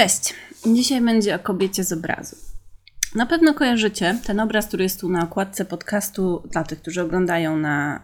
Cześć. 0.00 0.34
Dzisiaj 0.74 1.00
będzie 1.00 1.34
o 1.34 1.38
kobiecie 1.38 1.84
z 1.84 1.92
obrazu. 1.92 2.36
Na 3.14 3.26
pewno 3.26 3.54
kojarzycie 3.54 4.18
ten 4.26 4.40
obraz, 4.40 4.66
który 4.66 4.82
jest 4.82 5.00
tu 5.00 5.08
na 5.08 5.24
okładce 5.24 5.64
podcastu 5.64 6.42
dla 6.52 6.64
tych, 6.64 6.80
którzy 6.82 7.02
oglądają 7.02 7.56
na 7.56 8.00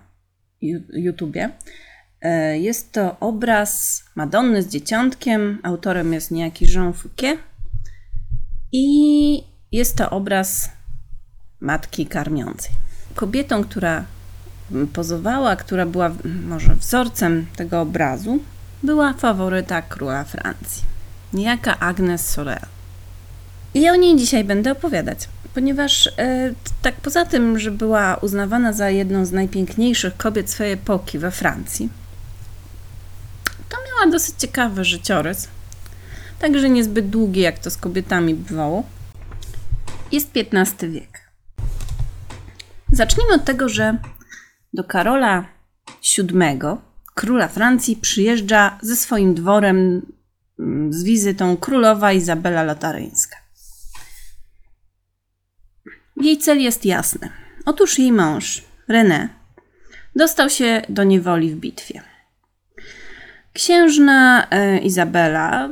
YouTubie. 0.93 1.50
E, 2.20 2.58
Jest 2.58 2.93
to 2.93 3.16
obraz 3.20 4.02
Madonny 4.14 4.62
z 4.62 4.68
dzieciątkiem. 4.68 5.58
Autorem 5.62 6.12
jest 6.12 6.30
niejaki 6.30 6.72
Jean 6.72 6.93
Fouquet. 6.93 7.38
I 8.72 9.44
jest 9.72 9.96
to 9.96 10.10
obraz 10.10 10.71
matki 11.60 12.07
karmiącej. 12.07 12.72
Kobietą, 13.14 13.64
która 13.64 14.04
pozowała, 14.93 15.57
która 15.57 15.86
była 15.86 16.10
może 16.46 16.74
wzorcem 16.74 17.46
tego 17.57 17.80
obrazu, 17.80 18.38
była 18.82 19.13
faworyta 19.13 19.82
króla 19.82 20.24
Francji, 20.24 20.96
niejaka 21.32 21.79
Agnes 21.79 22.29
Sorel. 22.29 22.66
I 23.75 23.90
o 23.90 23.96
niej 23.96 24.16
dzisiaj 24.16 24.44
będę 24.44 24.72
opowiadać, 24.72 25.29
ponieważ 25.54 26.07
e, 26.07 26.52
tak 26.82 26.94
poza 26.94 27.25
tym, 27.25 27.58
że 27.58 27.71
była 27.71 28.16
uznawana 28.16 28.72
za 28.72 28.90
jedną 28.90 29.26
z 29.26 29.32
najpiękniejszych 29.32 30.16
kobiet 30.16 30.50
swojej 30.50 30.72
epoki 30.72 31.18
we 31.18 31.30
Francji, 31.30 31.89
to 33.69 33.77
miała 33.89 34.12
dosyć 34.12 34.34
ciekawy 34.39 34.84
życiorys, 34.84 35.48
także 36.39 36.70
niezbyt 36.70 37.11
długi, 37.11 37.41
jak 37.41 37.58
to 37.58 37.70
z 37.70 37.77
kobietami 37.77 38.34
bywało. 38.34 38.83
Jest 40.12 40.30
XV 40.34 40.91
wiek. 40.91 41.30
Zacznijmy 42.92 43.34
od 43.34 43.44
tego, 43.44 43.69
że 43.69 43.98
do 44.74 44.84
Karola 44.84 45.44
VII, 46.19 46.58
króla 47.14 47.48
Francji, 47.48 47.97
przyjeżdża 47.97 48.78
ze 48.82 48.97
swoim 48.97 49.34
dworem 49.34 50.06
z 50.90 51.04
wizytą 51.04 51.56
królowa 51.56 52.12
Izabela 52.12 52.62
Lotaryńska. 52.62 53.36
Jej 56.16 56.38
cel 56.38 56.60
jest 56.60 56.84
jasny. 56.84 57.30
Otóż 57.66 57.98
jej 57.98 58.12
mąż, 58.12 58.64
René, 58.88 59.28
dostał 60.16 60.50
się 60.50 60.82
do 60.88 61.04
niewoli 61.04 61.50
w 61.50 61.56
bitwie. 61.56 62.02
Księżna 63.52 64.46
e, 64.50 64.78
Izabela 64.78 65.68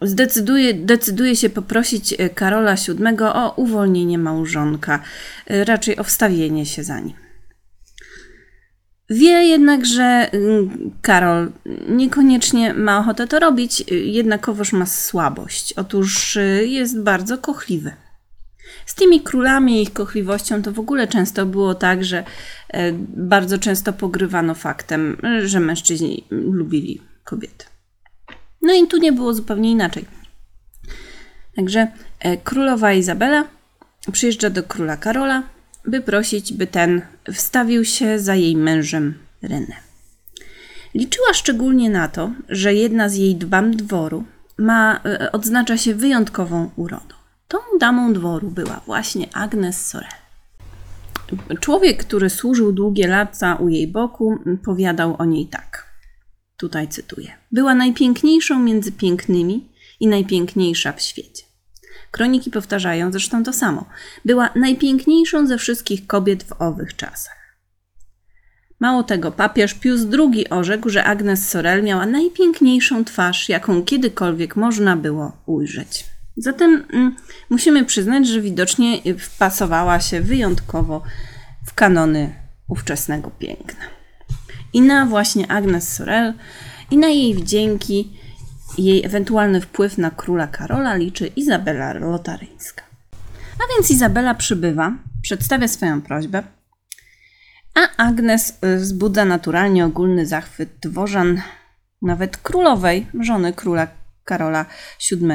zdecyduje, 0.00 0.74
decyduje 0.74 1.36
się 1.36 1.50
poprosić 1.50 2.14
e, 2.18 2.28
Karola 2.28 2.74
VII 2.74 3.18
o 3.20 3.54
uwolnienie 3.56 4.18
małżonka, 4.18 5.00
e, 5.46 5.64
raczej 5.64 5.96
o 5.96 6.04
wstawienie 6.04 6.66
się 6.66 6.84
za 6.84 7.00
nim. 7.00 7.23
Wie 9.10 9.44
jednak, 9.44 9.86
że 9.86 10.30
mm, 10.32 10.90
Karol 11.02 11.52
niekoniecznie 11.88 12.74
ma 12.74 12.98
ochotę 12.98 13.26
to 13.26 13.38
robić, 13.38 13.84
jednakowoż 13.90 14.72
ma 14.72 14.86
słabość. 14.86 15.72
Otóż 15.72 16.36
y, 16.36 16.66
jest 16.66 17.02
bardzo 17.02 17.38
kochliwy. 17.38 17.92
Z 18.86 18.94
tymi 18.94 19.20
królami 19.20 19.78
i 19.78 19.82
ich 19.82 19.92
kochliwością 19.92 20.62
to 20.62 20.72
w 20.72 20.78
ogóle 20.78 21.08
często 21.08 21.46
było 21.46 21.74
tak, 21.74 22.04
że 22.04 22.24
e, 22.68 22.92
bardzo 23.16 23.58
często 23.58 23.92
pogrywano 23.92 24.54
faktem, 24.54 25.16
że 25.44 25.60
mężczyźni 25.60 26.24
lubili 26.30 27.00
kobiety. 27.24 27.64
No 28.62 28.74
i 28.74 28.86
tu 28.88 28.96
nie 28.96 29.12
było 29.12 29.34
zupełnie 29.34 29.70
inaczej. 29.70 30.04
Także 31.56 31.88
e, 32.20 32.36
królowa 32.36 32.92
Izabela 32.92 33.44
przyjeżdża 34.12 34.50
do 34.50 34.62
króla 34.62 34.96
Karola, 34.96 35.42
by 35.86 36.00
prosić, 36.00 36.52
by 36.52 36.66
ten 36.66 37.02
wstawił 37.32 37.84
się 37.84 38.18
za 38.18 38.34
jej 38.34 38.56
mężem 38.56 39.14
René. 39.42 39.74
Liczyła 40.94 41.34
szczególnie 41.34 41.90
na 41.90 42.08
to, 42.08 42.30
że 42.48 42.74
jedna 42.74 43.08
z 43.08 43.14
jej 43.14 43.36
dbam 43.36 43.76
dworu 43.76 44.24
ma, 44.58 45.00
e, 45.04 45.32
odznacza 45.32 45.76
się 45.76 45.94
wyjątkową 45.94 46.70
urodą. 46.76 47.14
Tą 47.48 47.58
damą 47.80 48.12
dworu 48.12 48.50
była 48.50 48.80
właśnie 48.86 49.36
Agnes 49.36 49.86
Sorel. 49.86 50.08
Człowiek, 51.60 52.04
który 52.04 52.30
służył 52.30 52.72
długie 52.72 53.08
lata 53.08 53.54
u 53.54 53.68
jej 53.68 53.88
boku, 53.88 54.38
powiadał 54.64 55.16
o 55.18 55.24
niej 55.24 55.46
tak. 55.46 55.94
Tutaj 56.56 56.88
cytuję. 56.88 57.32
Była 57.52 57.74
najpiękniejszą 57.74 58.58
między 58.58 58.92
pięknymi 58.92 59.68
i 60.00 60.06
najpiękniejsza 60.06 60.92
w 60.92 61.02
świecie. 61.02 61.43
Kroniki 62.14 62.50
powtarzają 62.50 63.12
zresztą 63.12 63.44
to 63.44 63.52
samo. 63.52 63.84
Była 64.24 64.50
najpiękniejszą 64.54 65.46
ze 65.46 65.58
wszystkich 65.58 66.06
kobiet 66.06 66.42
w 66.42 66.52
owych 66.62 66.96
czasach. 66.96 67.56
Mało 68.80 69.02
tego, 69.02 69.32
papież 69.32 69.74
Pius 69.74 70.00
II 70.18 70.48
orzekł, 70.48 70.88
że 70.88 71.04
Agnes 71.04 71.48
Sorel 71.48 71.82
miała 71.82 72.06
najpiękniejszą 72.06 73.04
twarz, 73.04 73.48
jaką 73.48 73.82
kiedykolwiek 73.82 74.56
można 74.56 74.96
było 74.96 75.32
ujrzeć. 75.46 76.04
Zatem 76.36 76.84
mm, 76.92 77.16
musimy 77.50 77.84
przyznać, 77.84 78.28
że 78.28 78.40
widocznie 78.40 79.14
wpasowała 79.18 80.00
się 80.00 80.20
wyjątkowo 80.20 81.02
w 81.66 81.74
kanony 81.74 82.34
ówczesnego 82.68 83.30
piękna. 83.30 83.84
I 84.72 84.80
na 84.80 85.06
właśnie 85.06 85.50
Agnes 85.50 85.94
Sorel 85.94 86.34
i 86.90 86.96
na 86.96 87.08
jej 87.08 87.34
wdzięki 87.34 88.23
jej 88.78 89.04
ewentualny 89.04 89.60
wpływ 89.60 89.98
na 89.98 90.10
króla 90.10 90.46
Karola 90.46 90.94
liczy 90.94 91.26
Izabela 91.26 91.92
Lotaryńska. 91.92 92.82
A 93.58 93.74
więc 93.74 93.90
Izabela 93.90 94.34
przybywa, 94.34 94.92
przedstawia 95.22 95.68
swoją 95.68 96.02
prośbę, 96.02 96.42
a 97.74 97.96
Agnes 97.96 98.58
y, 98.64 98.76
wzbudza 98.76 99.24
naturalnie 99.24 99.84
ogólny 99.84 100.26
zachwyt 100.26 100.70
dworzan, 100.82 101.42
nawet 102.02 102.36
królowej, 102.36 103.06
żony 103.20 103.52
króla 103.52 103.88
Karola 104.24 104.66
VII, 105.10 105.30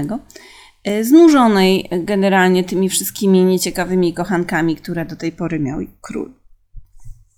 y, 0.87 1.03
znużonej 1.03 1.89
generalnie 1.91 2.63
tymi 2.63 2.89
wszystkimi 2.89 3.43
nieciekawymi 3.43 4.13
kochankami, 4.13 4.75
które 4.75 5.05
do 5.05 5.15
tej 5.15 5.31
pory 5.31 5.59
miał 5.59 5.79
król. 6.01 6.33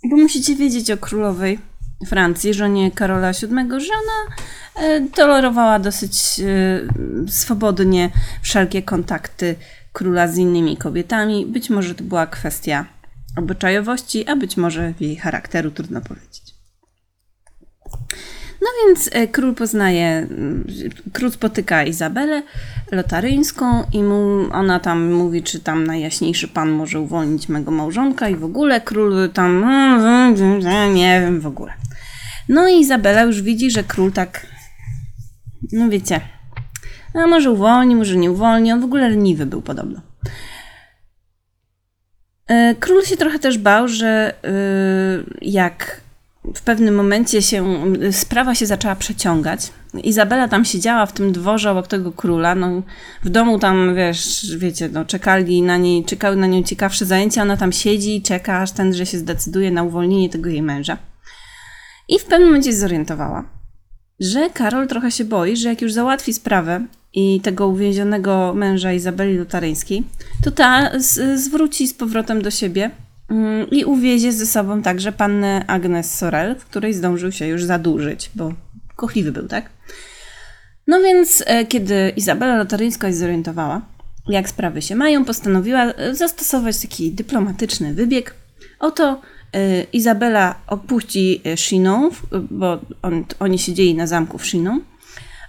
Bo 0.09 0.17
musicie 0.17 0.55
wiedzieć 0.55 0.91
o 0.91 0.97
królowej 0.97 1.59
Francji, 2.07 2.53
żonie 2.53 2.91
Karola 2.91 3.31
VII, 3.31 3.81
że 3.81 3.93
ona 3.93 4.35
e, 4.75 5.01
tolerowała 5.01 5.79
dosyć 5.79 6.39
e, 6.39 7.31
swobodnie 7.31 8.09
wszelkie 8.41 8.81
kontakty 8.81 9.55
króla 9.93 10.27
z 10.27 10.37
innymi 10.37 10.77
kobietami. 10.77 11.45
Być 11.45 11.69
może 11.69 11.95
to 11.95 12.03
była 12.03 12.27
kwestia 12.27 12.85
obyczajowości, 13.37 14.27
a 14.27 14.35
być 14.35 14.57
może 14.57 14.93
jej 14.99 15.15
charakteru, 15.15 15.71
trudno 15.71 16.01
powiedzieć. 16.01 16.41
No 18.61 18.67
więc 18.85 19.09
e, 19.11 19.27
król 19.27 19.55
poznaje, 19.55 20.07
mm, 20.07 20.65
król 21.13 21.31
spotyka 21.31 21.83
Izabelę 21.83 22.43
Lotaryńską 22.91 23.83
i 23.93 24.03
mu, 24.03 24.47
ona 24.51 24.79
tam 24.79 25.11
mówi, 25.13 25.43
czy 25.43 25.59
tam 25.59 25.87
najjaśniejszy 25.87 26.47
pan 26.47 26.71
może 26.71 26.99
uwolnić 26.99 27.49
mego 27.49 27.71
małżonka 27.71 28.29
i 28.29 28.35
w 28.35 28.43
ogóle 28.43 28.81
król 28.81 29.29
tam, 29.33 29.65
nie 30.93 31.21
wiem 31.21 31.41
w 31.41 31.47
ogóle. 31.47 31.73
No 32.51 32.69
i 32.69 32.79
Izabela 32.79 33.21
już 33.21 33.41
widzi, 33.41 33.71
że 33.71 33.83
król 33.83 34.11
tak, 34.11 34.47
no 35.71 35.89
wiecie, 35.89 36.21
a 37.13 37.27
może 37.27 37.51
uwolni, 37.51 37.95
może 37.95 38.15
nie 38.15 38.31
uwolni, 38.31 38.71
on 38.71 38.81
w 38.81 38.83
ogóle 38.83 39.09
leniwy 39.09 39.45
był 39.45 39.61
podobno. 39.61 40.01
E, 42.47 42.75
Król 42.79 43.05
się 43.05 43.17
trochę 43.17 43.39
też 43.39 43.57
bał, 43.57 43.87
że 43.87 44.33
y, 44.45 45.39
jak 45.41 46.01
w 46.55 46.61
pewnym 46.61 46.95
momencie 46.95 47.41
się 47.41 47.83
sprawa 48.11 48.55
się 48.55 48.65
zaczęła 48.65 48.95
przeciągać. 48.95 49.71
Izabela 50.03 50.47
tam 50.47 50.65
siedziała 50.65 51.05
w 51.05 51.13
tym 51.13 51.31
dworze 51.31 51.71
obok 51.71 51.87
tego 51.87 52.11
króla. 52.11 52.55
No, 52.55 52.81
w 53.23 53.29
domu 53.29 53.59
tam, 53.59 53.95
wiesz, 53.95 54.55
wiecie, 54.57 54.89
no, 54.89 55.05
czekali 55.05 55.61
na 55.61 55.77
niej, 55.77 56.05
czekały 56.05 56.35
na 56.35 56.47
nią 56.47 56.63
ciekawsze 56.63 57.05
zajęcia. 57.05 57.41
Ona 57.41 57.57
tam 57.57 57.71
siedzi 57.71 58.15
i 58.15 58.21
czeka, 58.21 58.57
aż 58.57 58.71
ten, 58.71 58.93
że 58.93 59.05
się 59.05 59.17
zdecyduje 59.17 59.71
na 59.71 59.83
uwolnienie 59.83 60.29
tego 60.29 60.49
jej 60.49 60.61
męża. 60.61 60.97
I 62.11 62.19
w 62.19 62.25
pewnym 62.25 62.47
momencie 62.47 62.73
zorientowała, 62.73 63.45
że 64.19 64.49
Karol 64.49 64.87
trochę 64.87 65.11
się 65.11 65.25
boi, 65.25 65.57
że 65.57 65.69
jak 65.69 65.81
już 65.81 65.93
załatwi 65.93 66.33
sprawę 66.33 66.85
i 67.13 67.41
tego 67.41 67.67
uwięzionego 67.67 68.53
męża 68.53 68.93
Izabeli 68.93 69.37
Lutaryńskiej, 69.37 70.03
to 70.43 70.51
ta 70.51 70.99
z- 70.99 71.39
zwróci 71.41 71.87
z 71.87 71.93
powrotem 71.93 72.41
do 72.41 72.51
siebie 72.51 72.91
mm, 73.29 73.69
i 73.69 73.85
uwiezie 73.85 74.31
ze 74.33 74.45
sobą 74.45 74.81
także 74.81 75.11
pannę 75.11 75.63
Agnes 75.67 76.17
Sorel, 76.17 76.55
w 76.55 76.65
której 76.65 76.93
zdążył 76.93 77.31
się 77.31 77.47
już 77.47 77.63
zadłużyć, 77.63 78.31
bo 78.35 78.53
kochliwy 78.95 79.31
był, 79.31 79.47
tak? 79.47 79.69
No 80.87 80.99
więc, 80.99 81.43
e, 81.47 81.65
kiedy 81.65 82.13
Izabela 82.15 82.57
Lotaryńska 82.57 83.07
się 83.07 83.13
zorientowała, 83.13 83.81
jak 84.27 84.49
sprawy 84.49 84.81
się 84.81 84.95
mają, 84.95 85.25
postanowiła 85.25 85.83
e, 85.83 86.15
zastosować 86.15 86.77
taki 86.77 87.11
dyplomatyczny 87.11 87.93
wybieg. 87.93 88.33
Oto 88.79 89.21
Izabela 89.93 90.55
opuści 90.67 91.41
Chinon, 91.57 92.11
w- 92.11 92.21
bo 92.51 92.79
on, 93.01 93.25
oni 93.39 93.59
siedzieli 93.59 93.95
na 93.95 94.07
zamku 94.07 94.37
w 94.37 94.45
Chinon, 94.45 94.81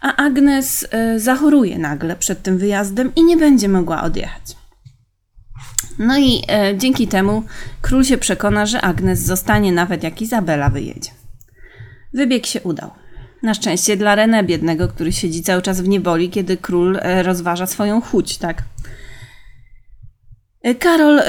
a 0.00 0.16
Agnes 0.16 0.86
e, 0.90 1.20
zachoruje 1.20 1.78
nagle 1.78 2.16
przed 2.16 2.42
tym 2.42 2.58
wyjazdem 2.58 3.12
i 3.16 3.24
nie 3.24 3.36
będzie 3.36 3.68
mogła 3.68 4.02
odjechać. 4.02 4.42
No 5.98 6.18
i 6.18 6.42
dzięki 6.78 7.08
temu 7.08 7.42
król 7.82 8.04
się 8.04 8.18
przekona, 8.18 8.66
że 8.66 8.80
Agnes 8.80 9.20
zostanie 9.20 9.72
nawet 9.72 10.02
jak 10.02 10.22
Izabela 10.22 10.68
wyjedzie. 10.70 11.10
Wybieg 12.14 12.46
się 12.46 12.60
udał. 12.60 12.90
Na 13.42 13.54
szczęście 13.54 13.96
dla 13.96 14.16
René 14.16 14.46
biednego, 14.46 14.88
który 14.88 15.12
siedzi 15.12 15.42
cały 15.42 15.62
czas 15.62 15.80
w 15.80 15.88
niewoli, 15.88 16.30
kiedy 16.30 16.56
król 16.56 16.98
rozważa 17.22 17.66
swoją 17.66 18.00
chuć, 18.00 18.38
tak? 18.38 18.62
Karol 20.78 21.20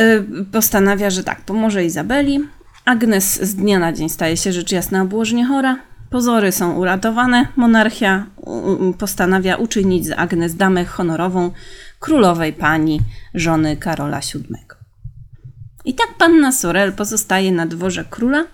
postanawia, 0.51 1.09
że 1.09 1.23
tak, 1.23 1.41
pomoże 1.41 1.85
Izabeli. 1.85 2.39
Agnes 2.85 3.41
z 3.41 3.55
dnia 3.55 3.79
na 3.79 3.93
dzień 3.93 4.09
staje 4.09 4.37
się 4.37 4.51
rzecz 4.51 4.71
jasna 4.71 5.01
obłożnie 5.01 5.45
chora. 5.45 5.77
Pozory 6.09 6.51
są 6.51 6.75
uratowane. 6.75 7.47
Monarchia 7.55 8.25
postanawia 8.97 9.55
uczynić 9.55 10.05
z 10.05 10.11
Agnes 10.11 10.55
damę 10.55 10.85
honorową 10.85 11.51
królowej 11.99 12.53
pani, 12.53 13.01
żony 13.33 13.77
Karola 13.77 14.19
VII. 14.19 14.43
I 15.85 15.93
tak 15.93 16.07
panna 16.17 16.51
Sorel 16.51 16.93
pozostaje 16.93 17.51
na 17.51 17.65
dworze 17.65 18.05
króla. 18.09 18.45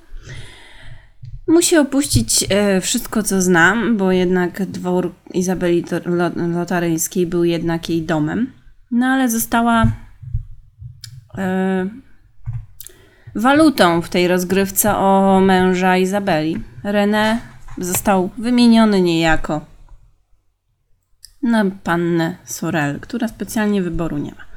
Musi 1.47 1.77
opuścić 1.77 2.45
e, 2.49 2.81
wszystko, 2.81 3.23
co 3.23 3.41
znam, 3.41 3.97
bo 3.97 4.11
jednak 4.11 4.65
dwór 4.65 5.15
Izabeli 5.33 5.85
Lotaryńskiej 6.35 7.27
był 7.27 7.43
jednak 7.43 7.89
jej 7.89 8.01
domem. 8.01 8.51
No 8.91 9.05
ale 9.05 9.29
została 9.29 9.91
e, 11.37 11.89
walutą 13.39 14.01
w 14.01 14.09
tej 14.09 14.27
rozgrywce 14.27 14.95
o 14.95 15.39
męża 15.39 15.97
Izabeli. 15.97 16.63
René 16.83 17.37
został 17.77 18.29
wymieniony 18.37 19.01
niejako 19.01 19.61
na 21.43 21.65
pannę 21.83 22.35
Sorel, 22.45 22.99
która 22.99 23.27
specjalnie 23.27 23.81
wyboru 23.81 24.17
nie 24.17 24.31
ma. 24.31 24.49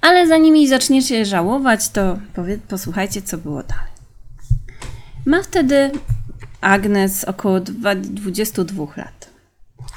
Ale 0.00 0.28
zanim 0.28 0.68
zaczniecie 0.68 1.24
żałować, 1.24 1.88
to 1.88 2.18
powie, 2.34 2.58
posłuchajcie, 2.58 3.22
co 3.22 3.38
było 3.38 3.62
dalej. 3.62 3.92
Ma 5.26 5.42
wtedy 5.42 5.90
Agnes 6.60 7.24
około 7.24 7.60
22 7.60 8.84
lat. 8.96 9.30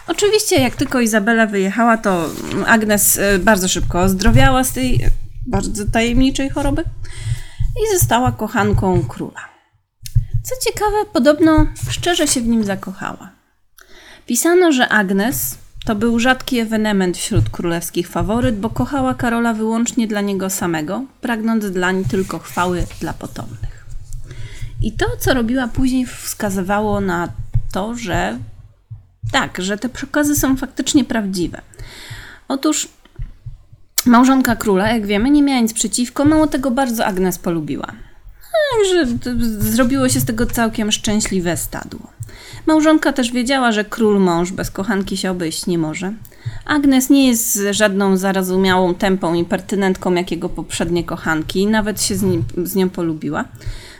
Oczywiście, 0.07 0.61
jak 0.61 0.75
tylko 0.75 0.99
Izabela 0.99 1.45
wyjechała, 1.45 1.97
to 1.97 2.29
Agnes 2.67 3.17
e, 3.17 3.39
bardzo 3.39 3.67
szybko 3.67 4.01
ozdrowiała 4.01 4.63
z 4.63 4.71
tej 4.71 5.05
bardzo 5.45 5.85
tajemniczej 5.85 6.49
choroby 6.49 6.83
i 7.83 7.99
została 7.99 8.31
kochanką 8.31 9.03
króla. 9.03 9.49
Co 10.43 10.55
ciekawe, 10.69 10.97
podobno 11.13 11.67
szczerze 11.89 12.27
się 12.27 12.41
w 12.41 12.47
nim 12.47 12.63
zakochała. 12.63 13.29
Pisano, 14.25 14.71
że 14.71 14.89
Agnes 14.89 15.57
to 15.85 15.95
był 15.95 16.19
rzadki 16.19 16.59
ewenement 16.59 17.17
wśród 17.17 17.49
królewskich 17.49 18.07
faworyt, 18.07 18.59
bo 18.59 18.69
kochała 18.69 19.13
Karola 19.13 19.53
wyłącznie 19.53 20.07
dla 20.07 20.21
niego 20.21 20.49
samego, 20.49 21.05
pragnąc 21.21 21.71
dlań 21.71 22.03
tylko 22.05 22.39
chwały 22.39 22.85
dla 22.99 23.13
potomnych. 23.13 23.85
I 24.81 24.91
to, 24.91 25.05
co 25.19 25.33
robiła 25.33 25.67
później, 25.67 26.05
wskazywało 26.05 27.01
na 27.01 27.27
to, 27.71 27.95
że 27.95 28.39
tak, 29.31 29.61
że 29.61 29.77
te 29.77 29.89
przekazy 29.89 30.35
są 30.35 30.57
faktycznie 30.57 31.05
prawdziwe. 31.05 31.61
Otóż 32.47 32.87
małżonka 34.09 34.55
króla, 34.55 34.91
jak 34.91 35.05
wiemy, 35.05 35.29
nie 35.29 35.43
miała 35.43 35.61
nic 35.61 35.73
przeciwko, 35.73 36.25
mało 36.25 36.47
tego 36.47 36.71
bardzo 36.71 37.05
Agnes 37.05 37.37
polubiła. 37.37 37.87
Także 38.77 39.05
zrobiło 39.59 40.09
się 40.09 40.19
z 40.19 40.25
tego 40.25 40.45
całkiem 40.45 40.91
szczęśliwe 40.91 41.57
stadło. 41.57 42.07
Małżonka 42.65 43.13
też 43.13 43.31
wiedziała, 43.31 43.71
że 43.71 43.85
król 43.85 44.19
mąż 44.19 44.51
bez 44.51 44.71
kochanki 44.71 45.17
się 45.17 45.31
obejść 45.31 45.67
nie 45.67 45.77
może. 45.77 46.13
Agnes 46.65 47.09
nie 47.09 47.27
jest 47.27 47.59
żadną 47.71 48.17
zarozumiałą, 48.17 48.95
tępą 48.95 49.33
impertynentką 49.33 50.13
jak 50.13 50.31
jego 50.31 50.49
poprzednie 50.49 51.03
kochanki, 51.03 51.67
nawet 51.67 52.01
się 52.01 52.15
z, 52.15 52.23
nim, 52.23 52.43
z 52.63 52.75
nią 52.75 52.89
polubiła. 52.89 53.45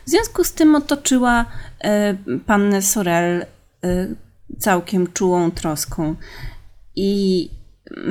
W 0.06 0.10
związku 0.10 0.44
z 0.44 0.52
tym 0.52 0.76
otoczyła 0.76 1.46
e, 1.80 2.16
pannę 2.46 2.82
Sorel 2.82 3.42
e, 3.42 4.08
całkiem 4.60 5.14
czułą 5.14 5.52
troską 5.52 6.16
i 6.96 7.50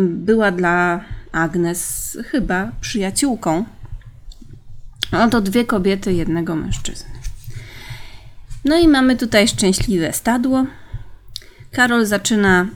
była 0.01 0.51
dla 0.51 1.01
Agnes 1.33 2.19
chyba 2.31 2.73
przyjaciółką. 2.81 3.65
Oto 5.13 5.41
dwie 5.41 5.65
kobiety, 5.65 6.13
jednego 6.13 6.57
mężczyzny. 6.57 7.11
No 8.65 8.79
i 8.79 8.89
mamy 8.89 9.17
tutaj 9.17 9.49
szczęśliwe 9.49 10.13
stadło. 10.13 10.67
Karol 11.73 12.07
zaczyna 12.07 12.63
y, 12.63 12.69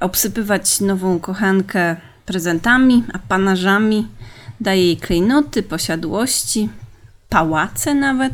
obsypywać 0.00 0.80
nową 0.80 1.20
kochankę 1.20 1.96
prezentami, 2.26 3.04
apanarzami. 3.12 4.08
Daje 4.60 4.86
jej 4.86 4.96
klejnoty, 4.96 5.62
posiadłości, 5.62 6.68
pałace 7.28 7.94
nawet. 7.94 8.32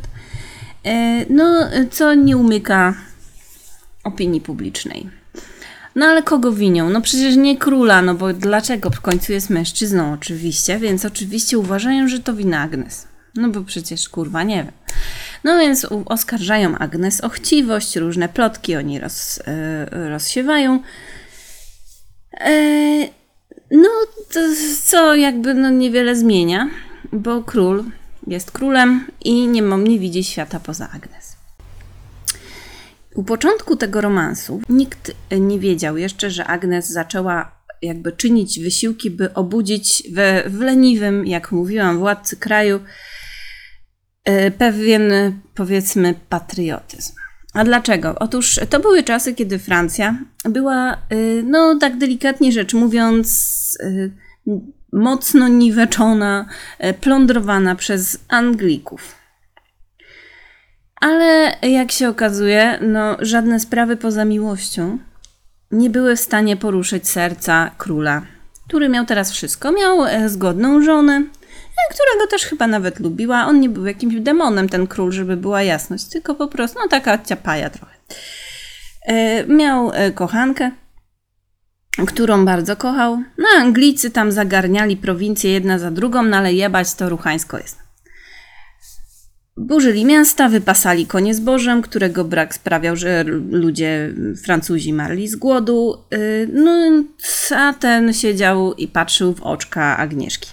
Y, 0.86 1.26
no, 1.30 1.68
co 1.90 2.14
nie 2.14 2.36
umyka 2.36 2.94
opinii 4.04 4.40
publicznej. 4.40 5.10
No 5.96 6.06
ale 6.06 6.22
kogo 6.22 6.52
winią? 6.52 6.90
No 6.90 7.00
przecież 7.00 7.36
nie 7.36 7.56
króla, 7.56 8.02
no 8.02 8.14
bo 8.14 8.32
dlaczego? 8.32 8.90
W 8.90 9.00
końcu 9.00 9.32
jest 9.32 9.50
mężczyzną 9.50 10.12
oczywiście, 10.12 10.78
więc 10.78 11.04
oczywiście 11.04 11.58
uważają, 11.58 12.08
że 12.08 12.20
to 12.20 12.34
wina 12.34 12.60
Agnes. 12.60 13.08
No 13.34 13.48
bo 13.48 13.60
przecież 13.60 14.08
kurwa 14.08 14.42
nie 14.42 14.56
wiem. 14.56 14.72
No 15.44 15.58
więc 15.58 15.86
oskarżają 16.06 16.78
Agnes 16.78 17.20
o 17.20 17.28
chciwość, 17.28 17.96
różne 17.96 18.28
plotki 18.28 18.76
oni 18.76 19.00
roz, 19.00 19.40
yy, 19.92 20.08
rozsiewają. 20.08 20.82
Yy, 22.32 23.08
no, 23.70 23.88
to, 24.32 24.40
co 24.82 25.14
jakby 25.14 25.54
no, 25.54 25.70
niewiele 25.70 26.16
zmienia, 26.16 26.68
bo 27.12 27.42
król 27.42 27.84
jest 28.26 28.50
królem 28.50 29.06
i 29.24 29.46
nie, 29.46 29.62
nie 29.62 29.98
widzi 29.98 30.24
świata 30.24 30.60
poza 30.60 30.90
Agnes. 30.90 31.25
U 33.16 33.24
początku 33.24 33.76
tego 33.76 34.00
romansu 34.00 34.60
nikt 34.68 35.12
nie 35.40 35.58
wiedział 35.58 35.96
jeszcze, 35.96 36.30
że 36.30 36.44
Agnes 36.44 36.88
zaczęła 36.88 37.56
jakby 37.82 38.12
czynić 38.12 38.60
wysiłki, 38.60 39.10
by 39.10 39.34
obudzić 39.34 40.02
we, 40.12 40.44
w 40.46 40.60
leniwym, 40.60 41.26
jak 41.26 41.52
mówiłam, 41.52 41.98
władcy 41.98 42.36
kraju 42.36 42.80
E, 44.26 44.50
pewien, 44.50 45.12
powiedzmy, 45.54 46.14
patriotyzm. 46.28 47.12
A 47.54 47.64
dlaczego? 47.64 48.14
Otóż 48.18 48.60
to 48.70 48.80
były 48.80 49.02
czasy, 49.02 49.34
kiedy 49.34 49.58
Francja 49.58 50.18
była, 50.44 50.92
e, 50.92 50.96
no 51.44 51.78
tak 51.80 51.98
delikatnie 51.98 52.52
rzecz 52.52 52.74
mówiąc, 52.74 53.78
e, 53.80 54.10
mocno 54.92 55.48
niweczona, 55.48 56.48
plądrowana 57.00 57.74
przez 57.74 58.18
Anglików. 58.28 59.14
Ale 61.00 61.56
jak 61.62 61.92
się 61.92 62.08
okazuje, 62.08 62.78
no, 62.82 63.16
żadne 63.20 63.60
sprawy 63.60 63.96
poza 63.96 64.24
miłością 64.24 64.98
nie 65.70 65.90
były 65.90 66.16
w 66.16 66.20
stanie 66.20 66.56
poruszyć 66.56 67.08
serca 67.08 67.70
króla, 67.78 68.22
który 68.68 68.88
miał 68.88 69.04
teraz 69.04 69.32
wszystko. 69.32 69.72
Miał 69.72 69.98
zgodną 70.26 70.82
żonę, 70.82 71.22
która 71.90 72.24
go 72.24 72.30
też 72.30 72.42
chyba 72.42 72.66
nawet 72.66 73.00
lubiła. 73.00 73.46
On 73.46 73.60
nie 73.60 73.68
był 73.68 73.86
jakimś 73.86 74.14
demonem, 74.14 74.68
ten 74.68 74.86
król, 74.86 75.12
żeby 75.12 75.36
była 75.36 75.62
jasność, 75.62 76.04
tylko 76.04 76.34
po 76.34 76.48
prostu, 76.48 76.78
no 76.82 76.88
taka 76.88 77.18
ciapaja 77.18 77.70
trochę. 77.70 77.94
E, 79.06 79.46
miał 79.46 79.92
e, 79.92 80.12
kochankę, 80.12 80.70
którą 82.06 82.44
bardzo 82.44 82.76
kochał. 82.76 83.22
No, 83.38 83.46
Anglicy 83.58 84.10
tam 84.10 84.32
zagarniali 84.32 84.96
prowincje 84.96 85.52
jedna 85.52 85.78
za 85.78 85.90
drugą, 85.90 86.22
no 86.22 86.36
ale 86.36 86.52
jebać 86.52 86.94
to 86.94 87.08
ruchańsko 87.08 87.58
jest. 87.58 87.85
Burzyli 89.56 90.04
miasta, 90.04 90.48
wypasali 90.48 91.06
konie 91.06 91.34
zbożem, 91.34 91.82
którego 91.82 92.24
brak 92.24 92.54
sprawiał, 92.54 92.96
że 92.96 93.24
ludzie, 93.50 94.14
Francuzi 94.44 94.92
marli 94.92 95.28
z 95.28 95.36
głodu. 95.36 95.98
E, 96.10 96.18
no, 96.52 97.04
a 97.56 97.72
ten 97.72 98.12
siedział 98.12 98.74
i 98.74 98.88
patrzył 98.88 99.34
w 99.34 99.42
oczka 99.42 99.96
Agnieszki. 99.96 100.50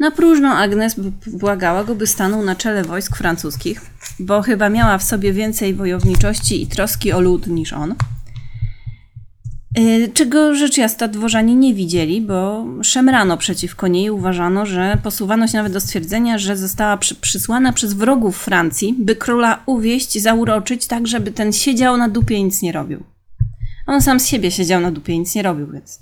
Na 0.00 0.10
próżno 0.10 0.48
Agnes 0.48 0.96
błagała 1.26 1.84
go, 1.84 1.94
by 1.94 2.06
stanął 2.06 2.44
na 2.44 2.56
czele 2.56 2.84
wojsk 2.84 3.16
francuskich, 3.16 3.80
bo 4.18 4.42
chyba 4.42 4.68
miała 4.68 4.98
w 4.98 5.02
sobie 5.02 5.32
więcej 5.32 5.74
wojowniczości 5.74 6.62
i 6.62 6.66
troski 6.66 7.12
o 7.12 7.20
lud 7.20 7.46
niż 7.46 7.72
on. 7.72 7.94
Y, 9.78 10.10
czego 10.14 10.54
rzecz 10.54 10.78
jasna 10.78 11.08
dworzanie 11.08 11.54
nie 11.54 11.74
widzieli, 11.74 12.20
bo 12.20 12.66
szemrano 12.82 13.36
przeciwko 13.36 13.88
niej. 13.88 14.10
Uważano, 14.10 14.66
że 14.66 14.98
posuwano 15.02 15.46
się 15.46 15.56
nawet 15.56 15.72
do 15.72 15.80
stwierdzenia, 15.80 16.38
że 16.38 16.56
została 16.56 16.96
przy, 16.96 17.14
przysłana 17.14 17.72
przez 17.72 17.92
wrogów 17.92 18.38
Francji, 18.38 18.94
by 18.98 19.16
króla 19.16 19.62
uwieść, 19.66 20.22
zauroczyć 20.22 20.86
tak, 20.86 21.06
żeby 21.06 21.32
ten 21.32 21.52
siedział 21.52 21.96
na 21.96 22.08
dupie 22.08 22.34
i 22.34 22.44
nic 22.44 22.62
nie 22.62 22.72
robił. 22.72 23.04
On 23.86 24.02
sam 24.02 24.20
z 24.20 24.26
siebie 24.26 24.50
siedział 24.50 24.80
na 24.80 24.90
dupie 24.90 25.12
i 25.12 25.18
nic 25.18 25.34
nie 25.34 25.42
robił, 25.42 25.72
więc 25.72 26.00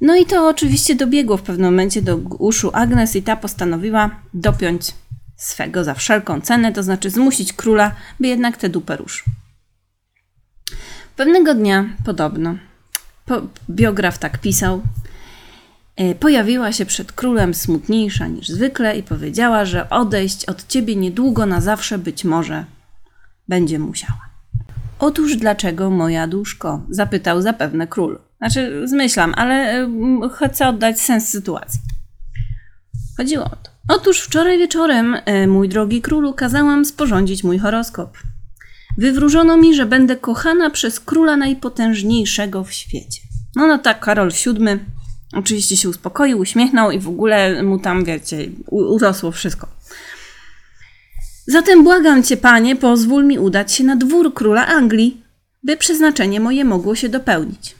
no 0.00 0.16
i 0.16 0.26
to 0.26 0.48
oczywiście 0.48 0.94
dobiegło 0.94 1.36
w 1.36 1.42
pewnym 1.42 1.70
momencie 1.70 2.02
do 2.02 2.16
uszu 2.16 2.70
Agnes 2.72 3.16
i 3.16 3.22
ta 3.22 3.36
postanowiła 3.36 4.10
dopiąć 4.34 4.94
swego 5.36 5.84
za 5.84 5.94
wszelką 5.94 6.40
cenę, 6.40 6.72
to 6.72 6.82
znaczy 6.82 7.10
zmusić 7.10 7.52
króla, 7.52 7.94
by 8.20 8.28
jednak 8.28 8.56
tę 8.56 8.68
dupę 8.68 8.96
ruszył. 8.96 9.24
Pewnego 11.16 11.54
dnia, 11.54 11.84
podobno, 12.04 12.56
po, 13.26 13.42
biograf 13.70 14.18
tak 14.18 14.38
pisał, 14.38 14.82
e, 15.96 16.14
pojawiła 16.14 16.72
się 16.72 16.86
przed 16.86 17.12
królem 17.12 17.54
smutniejsza 17.54 18.26
niż 18.26 18.48
zwykle 18.48 18.98
i 18.98 19.02
powiedziała, 19.02 19.64
że 19.64 19.90
odejść 19.90 20.44
od 20.44 20.66
ciebie 20.66 20.96
niedługo 20.96 21.46
na 21.46 21.60
zawsze 21.60 21.98
być 21.98 22.24
może 22.24 22.64
będzie 23.48 23.78
musiała. 23.78 24.26
Otóż 24.98 25.36
dlaczego 25.36 25.90
moja 25.90 26.26
duszko? 26.26 26.80
Zapytał 26.90 27.42
zapewne 27.42 27.86
król. 27.86 28.18
Znaczy, 28.38 28.88
zmyślam, 28.88 29.34
ale 29.36 29.82
y, 29.84 30.48
chcę 30.48 30.68
oddać 30.68 31.00
sens 31.00 31.28
sytuacji. 31.28 31.80
Chodziło 33.16 33.44
o 33.44 33.48
to. 33.48 33.70
Otóż 33.88 34.20
wczoraj 34.20 34.58
wieczorem, 34.58 35.14
y, 35.14 35.46
mój 35.46 35.68
drogi 35.68 36.02
królu, 36.02 36.34
kazałam 36.34 36.84
sporządzić 36.84 37.44
mój 37.44 37.58
horoskop. 37.58 38.18
Wywróżono 38.98 39.56
mi, 39.56 39.74
że 39.74 39.86
będę 39.86 40.16
kochana 40.16 40.70
przez 40.70 41.00
króla 41.00 41.36
najpotężniejszego 41.36 42.64
w 42.64 42.72
świecie. 42.72 43.20
No 43.56 43.66
no 43.66 43.78
tak, 43.78 44.00
Karol 44.00 44.30
VII 44.30 44.78
oczywiście 45.32 45.76
się 45.76 45.88
uspokoił, 45.88 46.38
uśmiechnął 46.38 46.90
i 46.90 46.98
w 46.98 47.08
ogóle 47.08 47.62
mu 47.62 47.78
tam, 47.78 48.04
wiecie, 48.04 48.38
urosło 48.70 49.32
wszystko. 49.32 49.68
Zatem 51.46 51.84
błagam 51.84 52.22
cię, 52.22 52.36
panie, 52.36 52.76
pozwól 52.76 53.24
mi 53.24 53.38
udać 53.38 53.72
się 53.72 53.84
na 53.84 53.96
dwór 53.96 54.34
króla 54.34 54.66
Anglii, 54.66 55.22
by 55.62 55.76
przeznaczenie 55.76 56.40
moje 56.40 56.64
mogło 56.64 56.94
się 56.94 57.08
dopełnić. 57.08 57.74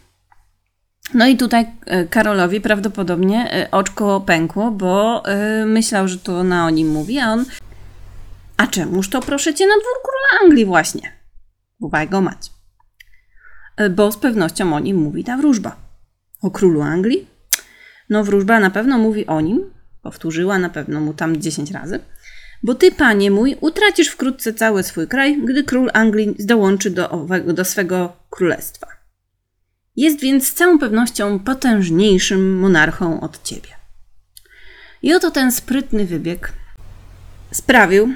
No 1.14 1.26
i 1.26 1.36
tutaj 1.36 1.66
e, 1.86 2.04
Karolowi 2.04 2.60
prawdopodobnie 2.60 3.52
e, 3.52 3.70
oczko 3.70 4.20
pękło, 4.20 4.70
bo 4.70 5.22
e, 5.24 5.66
myślał, 5.66 6.08
że 6.08 6.18
to 6.18 6.38
ona 6.38 6.66
o 6.66 6.70
nim 6.70 6.88
mówi, 6.88 7.18
a 7.18 7.32
on 7.32 7.44
a 8.56 8.66
czemuż 8.66 9.08
to 9.08 9.20
proszę 9.20 9.54
cię 9.54 9.66
na 9.66 9.74
dwór 9.74 10.02
króla 10.02 10.44
Anglii 10.44 10.64
właśnie? 10.64 11.12
Bywaj 11.80 12.08
go 12.08 12.20
mać. 12.20 12.50
E, 13.76 13.90
Bo 13.90 14.12
z 14.12 14.16
pewnością 14.16 14.76
o 14.76 14.80
nim 14.80 14.96
mówi 14.96 15.24
ta 15.24 15.36
wróżba. 15.36 15.76
O 16.42 16.50
królu 16.50 16.82
Anglii? 16.82 17.28
No 18.10 18.24
wróżba 18.24 18.60
na 18.60 18.70
pewno 18.70 18.98
mówi 18.98 19.26
o 19.26 19.40
nim, 19.40 19.70
powtórzyła 20.02 20.58
na 20.58 20.70
pewno 20.70 21.00
mu 21.00 21.14
tam 21.14 21.36
10 21.36 21.70
razy, 21.70 22.00
bo 22.62 22.74
ty, 22.74 22.92
panie 22.92 23.30
mój, 23.30 23.56
utracisz 23.60 24.08
wkrótce 24.08 24.54
cały 24.54 24.82
swój 24.82 25.08
kraj, 25.08 25.42
gdy 25.44 25.64
król 25.64 25.90
Anglii 25.94 26.36
dołączy 26.38 26.90
do, 26.90 27.10
owego, 27.10 27.52
do 27.52 27.64
swego 27.64 28.12
królestwa. 28.30 28.86
Jest 29.96 30.20
więc 30.20 30.46
z 30.46 30.54
całą 30.54 30.78
pewnością 30.78 31.38
potężniejszym 31.38 32.58
monarchą 32.58 33.20
od 33.20 33.42
ciebie. 33.42 33.68
I 35.02 35.14
oto 35.14 35.30
ten 35.30 35.52
sprytny 35.52 36.06
wybieg 36.06 36.52
sprawił, 37.52 38.14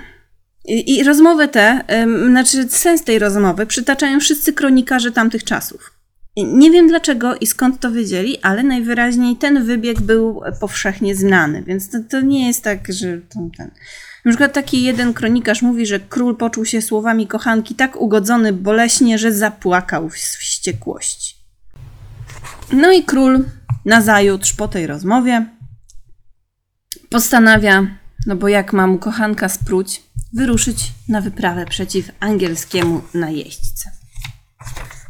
i, 0.70 1.04
tę, 1.52 1.84
ym, 2.02 2.30
znaczy 2.30 2.68
sens 2.68 3.04
tej 3.04 3.18
rozmowy 3.18 3.66
przytaczają 3.66 4.20
wszyscy 4.20 4.52
kronikarze 4.52 5.12
tamtych 5.12 5.44
czasów. 5.44 6.00
Nie 6.36 6.70
wiem 6.70 6.88
dlaczego 6.88 7.36
i 7.36 7.46
skąd 7.46 7.80
to 7.80 7.92
wiedzieli, 7.92 8.38
ale 8.42 8.62
najwyraźniej 8.62 9.36
ten 9.36 9.64
wybieg 9.64 10.00
był 10.00 10.42
powszechnie 10.60 11.14
znany, 11.14 11.62
więc 11.62 11.90
to, 11.90 11.98
to 12.10 12.20
nie 12.20 12.46
jest 12.46 12.64
tak, 12.64 12.92
że 12.92 13.18
ten, 13.18 13.50
ten. 13.50 13.70
Na 14.24 14.30
przykład 14.30 14.52
taki 14.52 14.82
jeden 14.82 15.14
kronikarz 15.14 15.62
mówi, 15.62 15.86
że 15.86 16.00
król 16.00 16.36
poczuł 16.36 16.64
się 16.64 16.82
słowami 16.82 17.26
kochanki 17.26 17.74
tak 17.74 18.00
ugodzony 18.00 18.52
boleśnie, 18.52 19.18
że 19.18 19.32
zapłakał 19.32 20.08
w 20.08 20.14
wściekłości. 20.14 21.34
No 22.72 22.92
i 22.92 23.04
król 23.04 23.44
nazajutrz 23.84 24.52
po 24.52 24.68
tej 24.68 24.86
rozmowie 24.86 25.46
postanawia, 27.08 27.86
no 28.26 28.36
bo 28.36 28.48
jak 28.48 28.72
ma 28.72 28.86
mu 28.86 28.98
kochanka 28.98 29.48
spróć, 29.48 30.02
wyruszyć 30.32 30.92
na 31.08 31.20
wyprawę 31.20 31.66
przeciw 31.66 32.10
angielskiemu 32.20 33.02
najeźdźcy. 33.14 33.90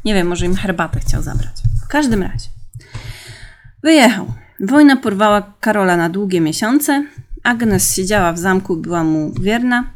Nie 0.05 0.15
wiem, 0.15 0.27
może 0.27 0.47
im 0.47 0.57
herbatę 0.57 1.00
chciał 1.00 1.23
zabrać. 1.23 1.57
W 1.85 1.89
każdym 1.89 2.23
razie. 2.23 2.49
Wyjechał. 3.83 4.35
Wojna 4.61 4.97
porwała 4.97 5.53
Karola 5.61 5.97
na 5.97 6.09
długie 6.09 6.41
miesiące. 6.41 7.07
Agnes 7.43 7.95
siedziała 7.95 8.33
w 8.33 8.39
zamku, 8.39 8.77
była 8.77 9.05
mu 9.05 9.33
wierna. 9.41 9.91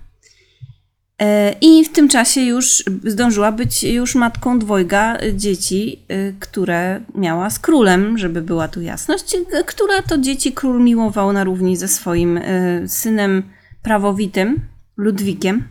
E, 1.19 1.53
I 1.61 1.85
w 1.85 1.93
tym 1.93 2.09
czasie 2.09 2.41
już 2.41 2.85
zdążyła 3.05 3.53
być 3.53 3.83
już 3.83 4.15
matką 4.15 4.59
dwojga 4.59 5.19
dzieci, 5.35 6.03
e, 6.09 6.33
które 6.33 7.01
miała 7.15 7.51
z 7.51 7.59
królem, 7.59 8.19
żeby 8.19 8.43
była 8.43 8.69
tu 8.69 8.81
jasność, 8.81 9.35
e, 9.35 9.65
która 9.65 10.03
to 10.03 10.19
dzieci 10.19 10.53
król 10.53 10.83
miłował 10.83 11.33
na 11.33 11.45
równi 11.45 11.77
ze 11.77 11.89
swoim 11.89 12.41
synem 12.87 13.43
prawowitym, 13.83 14.61
Ludwikiem, 14.97 15.69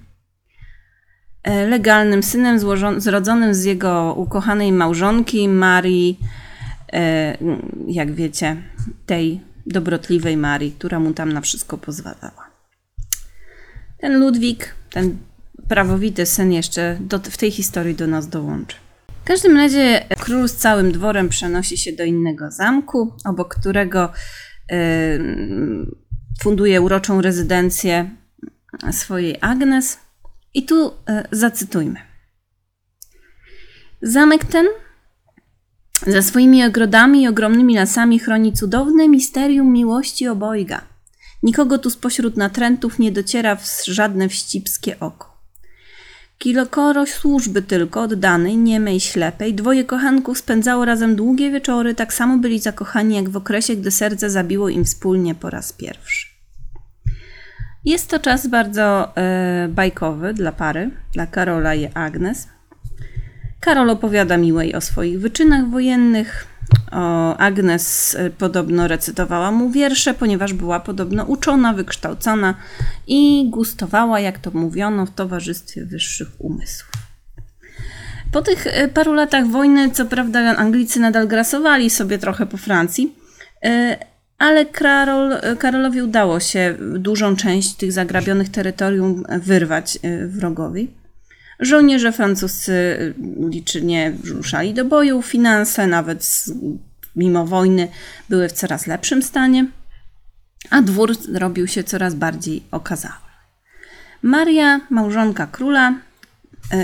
e, 1.43 1.67
legalnym 1.67 2.23
synem 2.23 2.59
zrodzonym 2.97 3.53
z 3.53 3.63
jego 3.63 4.13
ukochanej 4.13 4.71
małżonki 4.71 5.49
Marii, 5.49 6.19
e, 6.93 7.37
jak 7.87 8.11
wiecie, 8.11 8.55
tej 9.05 9.41
dobrotliwej 9.65 10.37
Marii, 10.37 10.71
która 10.71 10.99
mu 10.99 11.13
tam 11.13 11.33
na 11.33 11.41
wszystko 11.41 11.77
pozwalała. 11.77 12.51
Ten 13.97 14.19
Ludwik, 14.19 14.75
ten 14.89 15.17
prawowity 15.67 16.25
syn 16.25 16.51
jeszcze 16.51 16.97
do, 16.99 17.19
w 17.19 17.37
tej 17.37 17.51
historii 17.51 17.95
do 17.95 18.07
nas 18.07 18.27
dołączy. 18.27 18.77
W 19.23 19.25
każdym 19.25 19.57
razie 19.57 20.05
król 20.19 20.47
z 20.47 20.55
całym 20.55 20.91
dworem 20.91 21.29
przenosi 21.29 21.77
się 21.77 21.91
do 21.93 22.03
innego 22.03 22.51
zamku, 22.51 23.13
obok 23.25 23.55
którego 23.55 24.11
e, 24.71 24.77
funduje 26.41 26.81
uroczą 26.81 27.21
rezydencję 27.21 28.09
swojej 28.91 29.37
Agnes. 29.41 29.99
I 30.53 30.65
tu 30.65 30.91
e, 31.07 31.27
zacytujmy. 31.31 31.99
Zamek 34.01 34.45
ten 34.45 34.65
ze 36.07 36.21
swoimi 36.21 36.63
ogrodami 36.63 37.21
i 37.21 37.27
ogromnymi 37.27 37.75
lasami 37.75 38.19
chroni 38.19 38.53
cudowne 38.53 39.07
misterium 39.07 39.73
miłości 39.73 40.27
obojga. 40.27 40.81
Nikogo 41.43 41.77
tu 41.77 41.89
spośród 41.89 42.37
natrętów 42.37 42.99
nie 42.99 43.11
dociera 43.11 43.55
w 43.55 43.85
żadne 43.85 44.29
wścibskie 44.29 44.99
oko. 44.99 45.33
Kilokoro 46.37 47.05
służby 47.05 47.61
tylko 47.61 48.01
oddanej, 48.01 48.57
niemej, 48.57 48.99
ślepej, 48.99 49.53
dwoje 49.53 49.83
kochanków 49.83 50.37
spędzało 50.37 50.85
razem 50.85 51.15
długie 51.15 51.51
wieczory, 51.51 51.95
tak 51.95 52.13
samo 52.13 52.37
byli 52.37 52.59
zakochani 52.59 53.15
jak 53.15 53.29
w 53.29 53.37
okresie, 53.37 53.75
gdy 53.75 53.91
serce 53.91 54.29
zabiło 54.29 54.69
im 54.69 54.85
wspólnie 54.85 55.35
po 55.35 55.49
raz 55.49 55.73
pierwszy. 55.73 56.32
Jest 57.85 58.09
to 58.09 58.19
czas 58.19 58.47
bardzo 58.47 59.17
e, 59.17 59.67
bajkowy 59.67 60.33
dla 60.33 60.51
pary, 60.51 60.91
dla 61.13 61.27
Karola 61.27 61.75
i 61.75 61.89
Agnes. 61.93 62.47
Karol 63.59 63.89
opowiada 63.89 64.37
miłej 64.37 64.75
o 64.75 64.81
swoich 64.81 65.19
wyczynach 65.19 65.69
wojennych. 65.69 66.47
O 66.91 67.37
Agnes 67.37 68.15
e, 68.15 68.29
podobno 68.29 68.87
recytowała 68.87 69.51
mu 69.51 69.69
wiersze, 69.69 70.13
ponieważ 70.13 70.53
była 70.53 70.79
podobno 70.79 71.23
uczona, 71.23 71.73
wykształcona 71.73 72.55
i 73.07 73.49
gustowała, 73.49 74.19
jak 74.19 74.39
to 74.39 74.51
mówiono, 74.51 75.05
w 75.05 75.11
towarzystwie 75.11 75.85
wyższych 75.85 76.27
umysłów. 76.39 76.91
Po 78.31 78.41
tych 78.41 78.67
e, 78.67 78.87
paru 78.87 79.13
latach 79.13 79.47
wojny, 79.47 79.91
co 79.91 80.05
prawda, 80.05 80.39
Anglicy 80.39 80.99
nadal 80.99 81.27
grasowali 81.27 81.89
sobie 81.89 82.17
trochę 82.17 82.45
po 82.45 82.57
Francji, 82.57 83.15
e, 83.63 83.97
ale 84.43 84.65
Karol, 84.65 85.33
Karolowi 85.59 86.01
udało 86.01 86.39
się 86.39 86.77
dużą 86.97 87.35
część 87.35 87.75
tych 87.75 87.91
zagrabionych 87.91 88.49
terytorium 88.49 89.23
wyrwać 89.29 89.97
e, 90.01 90.27
wrogowi. 90.27 90.91
Żołnierze 91.59 92.11
francuscy 92.11 92.97
licznie 93.49 94.13
ruszali 94.23 94.73
do 94.73 94.85
boju, 94.85 95.21
finanse 95.21 95.87
nawet 95.87 96.23
z, 96.23 96.51
mimo 97.15 97.45
wojny 97.45 97.87
były 98.29 98.49
w 98.49 98.51
coraz 98.51 98.87
lepszym 98.87 99.23
stanie, 99.23 99.67
a 100.69 100.81
dwór 100.81 101.15
robił 101.33 101.67
się 101.67 101.83
coraz 101.83 102.15
bardziej 102.15 102.63
okazały. 102.71 103.13
Maria, 104.21 104.81
małżonka 104.89 105.47
króla, 105.47 105.93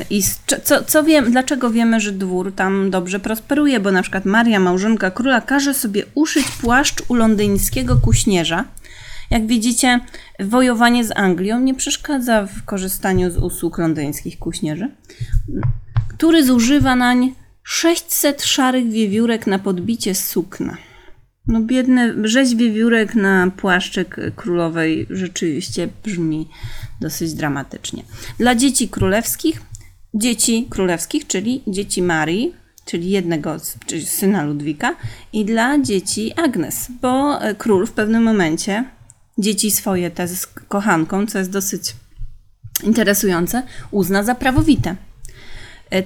i 0.10 0.24
z, 0.24 0.40
co, 0.64 0.84
co 0.84 1.04
wiem, 1.04 1.32
dlaczego 1.32 1.70
wiemy, 1.70 2.00
że 2.00 2.12
dwór 2.12 2.54
tam 2.56 2.92
dobrze 2.92 3.20
prosperuje? 3.20 3.80
Bo 3.80 3.92
na 3.92 4.02
przykład 4.02 4.26
Maria, 4.26 4.60
małżonka 4.60 5.12
króla, 5.12 5.42
każe 5.42 5.74
sobie 5.74 6.04
uszyć 6.16 6.46
płaszcz 6.62 7.04
u 7.08 7.16
londyńskiego 7.16 7.98
kuśnierza. 7.98 8.66
Jak 9.30 9.48
widzicie, 9.48 10.00
wojowanie 10.40 11.04
z 11.04 11.12
Anglią 11.18 11.60
nie 11.60 11.76
przeszkadza 11.76 12.46
w 12.46 12.66
korzystaniu 12.66 13.32
z 13.32 13.38
usług 13.38 13.78
londyńskich 13.78 14.40
kuśnierzy, 14.40 14.92
który 16.10 16.46
zużywa 16.46 16.96
nań 16.96 17.34
600 17.64 18.44
szarych 18.44 18.90
wiewiórek 18.92 19.48
na 19.48 19.60
podbicie 19.60 20.16
sukna. 20.16 20.78
No 21.48 21.62
biedny 21.62 22.28
rzeź 22.28 22.56
wiewiórek 22.56 23.16
na 23.16 23.52
płaszczyk 23.58 24.16
królowej 24.36 25.08
rzeczywiście 25.10 25.90
brzmi 26.04 26.48
dosyć 27.00 27.34
dramatycznie. 27.34 28.04
Dla 28.38 28.56
dzieci 28.56 28.90
królewskich, 28.90 29.62
dzieci 30.14 30.68
królewskich, 30.70 31.28
czyli 31.28 31.64
dzieci 31.68 32.02
Marii, 32.02 32.54
czyli 32.86 33.10
jednego 33.10 33.58
czyli 33.86 34.06
syna 34.06 34.44
Ludwika 34.44 34.96
i 35.34 35.46
dla 35.46 35.80
dzieci 35.80 36.34
Agnes, 36.34 36.88
bo 37.02 37.40
król 37.58 37.88
w 37.88 37.92
pewnym 37.92 38.24
momencie 38.24 38.86
dzieci 39.38 39.72
swoje 39.72 40.12
te 40.12 40.28
z 40.28 40.48
kochanką, 40.48 41.26
co 41.28 41.38
jest 41.38 41.52
dosyć 41.52 41.96
interesujące, 42.84 43.64
uzna 43.92 44.24
za 44.24 44.36
prawowite, 44.36 44.96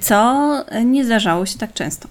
co 0.01 0.65
nie 0.85 1.05
zdarzało 1.05 1.45
się 1.45 1.57
tak 1.57 1.73
często. 1.73 2.09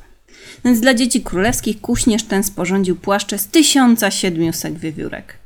Więc 0.65 0.81
dla 0.81 0.95
dzieci 0.95 1.23
królewskich 1.23 1.81
kuśnierz 1.81 2.25
ten 2.25 2.45
sporządził 2.45 2.97
płaszcze 2.97 3.39
z 3.39 3.47
1700 3.47 4.79
wiewiórek. 4.79 5.42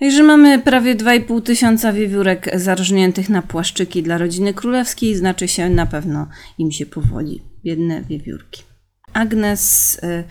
Także 0.00 0.22
mamy 0.22 0.58
prawie 0.58 0.96
2,5 0.96 1.42
tysiąca 1.42 1.92
wiewiórek 1.92 2.50
zarżniętych 2.54 3.28
na 3.28 3.42
płaszczyki 3.42 4.02
dla 4.02 4.18
rodziny 4.18 4.54
królewskiej, 4.54 5.16
znaczy 5.16 5.48
się 5.48 5.70
na 5.70 5.86
pewno 5.86 6.28
im 6.58 6.72
się 6.72 6.86
powodzi. 6.86 7.42
Biedne 7.64 8.02
wiewiórki. 8.02 8.62
Agnes 9.12 9.94
y, 10.04 10.24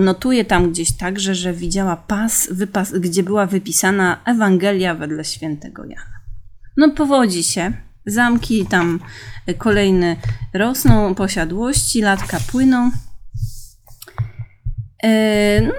notuje 0.00 0.44
tam 0.44 0.70
gdzieś 0.70 0.92
także, 0.92 1.34
że 1.34 1.52
widziała 1.52 1.96
pas, 1.96 2.48
wypas, 2.50 2.92
gdzie 2.98 3.22
była 3.22 3.46
wypisana 3.46 4.20
Ewangelia 4.24 4.94
wedle 4.94 5.24
świętego 5.24 5.84
Jana. 5.84 6.20
No 6.76 6.90
powodzi 6.90 7.42
się, 7.42 7.72
zamki 8.06 8.66
tam 8.66 9.00
y, 9.48 9.54
kolejne 9.54 10.16
rosną, 10.54 11.14
posiadłości, 11.14 12.00
latka 12.00 12.38
płyną. 12.50 12.90
E, 15.02 15.60
No 15.60 15.72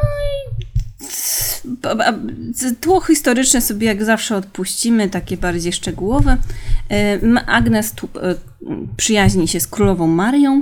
tło 2.82 3.02
historyczne 3.02 3.62
sobie 3.62 3.88
jak 3.88 4.04
zawsze 4.04 4.36
odpuścimy, 4.36 5.10
takie 5.10 5.38
bardziej 5.38 5.74
szczegółowe. 5.74 6.38
E, 6.92 7.20
Agnes 7.48 7.92
e, 7.92 8.36
przyjaźni 8.98 9.48
się 9.48 9.60
z 9.60 9.68
królową 9.68 10.08
Marią, 10.08 10.62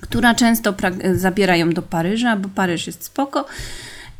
która 0.00 0.34
często 0.34 0.74
zabiera 1.14 1.56
ją 1.56 1.70
do 1.70 1.82
Paryża, 1.82 2.36
bo 2.36 2.48
Paryż 2.48 2.86
jest 2.86 3.04
spoko. 3.04 3.46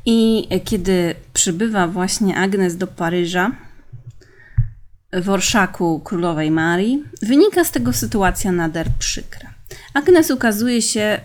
I 0.07 0.49
kiedy 0.65 1.15
przybywa 1.33 1.89
właśnie 1.89 2.37
Agnes 2.37 2.77
do 2.77 2.87
Paryża, 2.87 3.53
w 5.23 5.31
orszaku 5.31 6.01
królowej 6.01 6.51
Marii, 6.51 7.05
wynika 7.23 7.65
z 7.65 7.71
tego 7.71 7.93
sytuacja 7.93 8.53
nader 8.53 8.87
przykra. 8.99 9.55
Agnes 9.95 10.31
ukazuje 10.31 10.83
się 10.83 11.21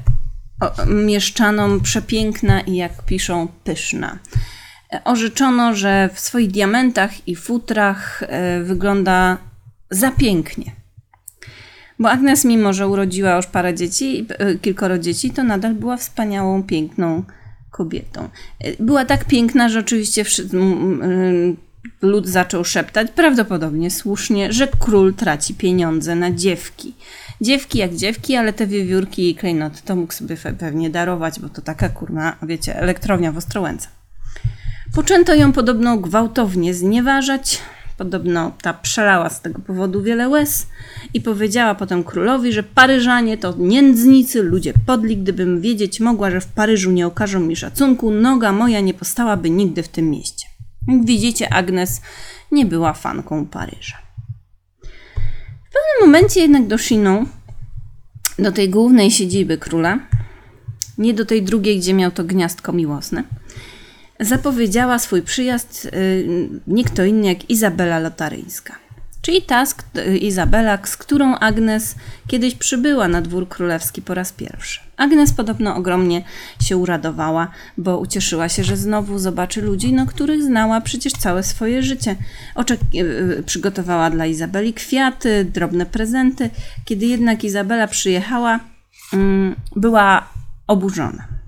mieszczanom 0.88 1.82
przepiękna 1.82 2.62
i 2.62 2.76
jak 2.76 3.06
piszą 3.06 3.48
pyszna. 3.64 4.20
E, 4.94 5.04
Orzeczono, 5.04 5.76
że 5.76 6.10
w 6.14 6.20
swoich 6.20 6.52
diamentach 6.52 7.28
i 7.28 7.36
futrach 7.36 8.24
e, 8.24 8.64
wygląda 8.64 9.38
za 9.90 10.12
pięknie. 10.12 10.72
Bo 12.00 12.12
Agnes, 12.12 12.46
mimo 12.46 12.74
że 12.74 12.88
urodziła 12.88 13.36
już 13.36 13.46
parę 13.48 13.74
dzieci, 13.74 14.28
e, 14.30 14.56
kilkoro 14.56 15.00
dzieci, 15.00 15.32
to 15.32 15.44
nadal 15.44 15.74
była 15.74 15.98
wspaniałą, 15.98 16.64
piękną 16.64 17.24
kobietą. 17.72 18.30
Była 18.80 19.06
tak 19.06 19.26
piękna, 19.26 19.70
że 19.70 19.80
oczywiście 19.80 20.24
lud 22.02 22.28
zaczął 22.28 22.66
szeptać, 22.66 23.12
prawdopodobnie 23.12 23.92
słusznie, 23.92 24.54
że 24.54 24.68
król 24.80 25.14
traci 25.14 25.54
pieniądze 25.54 26.16
na 26.16 26.32
dziewki. 26.32 26.96
Dziewki 27.42 27.78
jak 27.78 27.96
dziewki, 27.96 28.36
ale 28.36 28.54
te 28.54 28.68
wiewiórki 28.68 29.30
i 29.30 29.36
klejnoty 29.36 29.82
to 29.86 29.96
mógł 29.96 30.14
sobie 30.14 30.38
pewnie 30.60 30.90
darować, 30.90 31.40
bo 31.40 31.50
to 31.50 31.62
taka 31.62 31.90
kurna, 31.90 32.36
wiecie, 32.44 32.76
elektrownia 32.76 33.32
w 33.32 33.38
Ostrołęce. 33.38 33.88
Poczęto 34.96 35.36
ją 35.36 35.52
podobno 35.52 35.98
gwałtownie 35.98 36.74
znieważać. 36.74 37.62
Podobno 37.98 38.52
ta 38.62 38.74
przelała 38.74 39.30
z 39.30 39.42
tego 39.42 39.60
powodu 39.60 40.02
wiele 40.02 40.30
łez 40.30 40.68
i 41.14 41.22
powiedziała 41.22 41.76
potem 41.76 42.04
królowi, 42.04 42.54
że 42.54 42.64
Paryżanie 42.64 43.38
to 43.38 43.56
nędznicy, 43.58 44.44
ludzie 44.44 44.74
podli. 44.86 45.18
Gdybym 45.18 45.62
wiedzieć 45.62 46.00
mogła, 46.00 46.32
że 46.32 46.42
w 46.42 46.48
Paryżu 46.48 46.92
nie 46.92 47.08
okażą 47.08 47.40
mi 47.40 47.56
szacunku, 47.56 48.12
noga 48.12 48.52
moja 48.52 48.80
nie 48.80 48.94
postałaby 48.94 49.50
nigdy 49.50 49.84
w 49.84 49.88
tym 49.88 50.10
mieście. 50.10 50.49
Jak 50.88 51.06
widzicie, 51.06 51.54
Agnes 51.54 52.02
nie 52.52 52.66
była 52.66 52.94
fanką 52.94 53.46
Paryża. 53.46 53.98
W 55.70 55.72
pewnym 55.74 56.00
momencie 56.02 56.40
jednak 56.40 56.68
do 56.68 56.78
Chinon, 56.78 57.26
do 58.40 58.52
tej 58.52 58.70
głównej 58.70 59.12
siedziby 59.12 59.58
króla, 59.58 60.00
nie 60.98 61.14
do 61.14 61.26
tej 61.26 61.44
drugiej, 61.44 61.80
gdzie 61.80 61.94
miał 61.94 62.12
to 62.12 62.24
gniazdko 62.24 62.74
miłosne, 62.74 63.24
zapowiedziała 64.20 65.00
swój 65.00 65.22
przyjazd 65.22 65.86
y, 65.86 66.50
nie 66.68 66.84
inny 67.06 67.28
jak 67.28 67.50
Izabela 67.50 68.00
Lotaryńska. 68.00 68.89
Czyli 69.22 69.42
ta 69.42 69.66
z, 69.66 69.76
Izabela, 70.20 70.80
z 70.84 70.98
którą 70.98 71.36
Agnes 71.36 71.96
kiedyś 72.28 72.56
przybyła 72.56 73.08
na 73.08 73.22
dwór 73.22 73.48
królewski 73.50 74.02
po 74.02 74.14
raz 74.14 74.32
pierwszy. 74.32 74.80
Agnes 74.98 75.34
podobno 75.34 75.76
ogromnie 75.76 76.24
się 76.62 76.78
uradowała, 76.78 77.48
bo 77.78 78.00
ucieszyła 78.00 78.50
się, 78.50 78.64
że 78.64 78.78
znowu 78.78 79.20
zobaczy 79.20 79.62
ludzi, 79.62 79.94
no, 79.94 80.06
których 80.06 80.44
znała 80.44 80.82
przecież 80.82 81.14
całe 81.14 81.44
swoje 81.44 81.84
życie. 81.84 82.16
Oczek- 82.56 83.40
y, 83.40 83.44
przygotowała 83.46 84.10
dla 84.10 84.26
Izabeli 84.26 84.74
kwiaty, 84.74 85.46
drobne 85.46 85.86
prezenty. 85.86 86.50
Kiedy 86.86 87.06
jednak 87.06 87.44
Izabela 87.44 87.88
przyjechała, 87.88 88.60
mm, 89.14 89.56
była 89.76 90.30
oburzona 90.68 91.39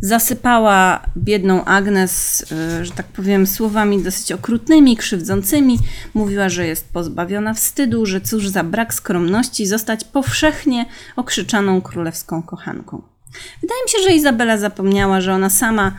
zasypała 0.00 1.02
biedną 1.16 1.64
Agnes, 1.64 2.44
y, 2.80 2.84
że 2.84 2.92
tak 2.92 3.06
powiem, 3.06 3.46
słowami 3.46 4.02
dosyć 4.02 4.32
okrutnymi, 4.32 4.96
krzywdzącymi. 4.96 5.78
Mówiła, 6.14 6.48
że 6.48 6.66
jest 6.66 6.92
pozbawiona 6.92 7.54
wstydu, 7.54 8.06
że 8.06 8.20
cóż 8.20 8.48
za 8.48 8.64
brak 8.64 8.94
skromności 8.94 9.66
zostać 9.66 10.04
powszechnie 10.04 10.86
okrzyczaną 11.16 11.80
królewską 11.80 12.42
kochanką. 12.42 13.02
Wydaje 13.60 13.82
mi 13.84 13.90
się, 13.90 13.98
że 14.08 14.16
Izabela 14.16 14.58
zapomniała, 14.58 15.20
że 15.20 15.32
ona 15.32 15.50
sama 15.50 15.92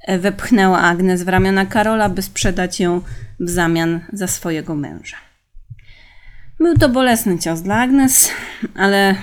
e, 0.00 0.18
wepchnęła 0.18 0.78
Agnes 0.78 1.22
w 1.22 1.28
ramiona 1.28 1.66
Karola, 1.66 2.08
by 2.08 2.22
sprzedać 2.22 2.80
ją 2.80 3.00
w 3.40 3.50
zamian 3.50 4.00
za 4.12 4.26
swojego 4.26 4.74
męża. 4.74 5.16
Był 6.58 6.74
to 6.74 6.88
bolesny 6.88 7.38
cios 7.38 7.60
dla 7.60 7.76
Agnes, 7.76 8.30
ale 8.74 9.14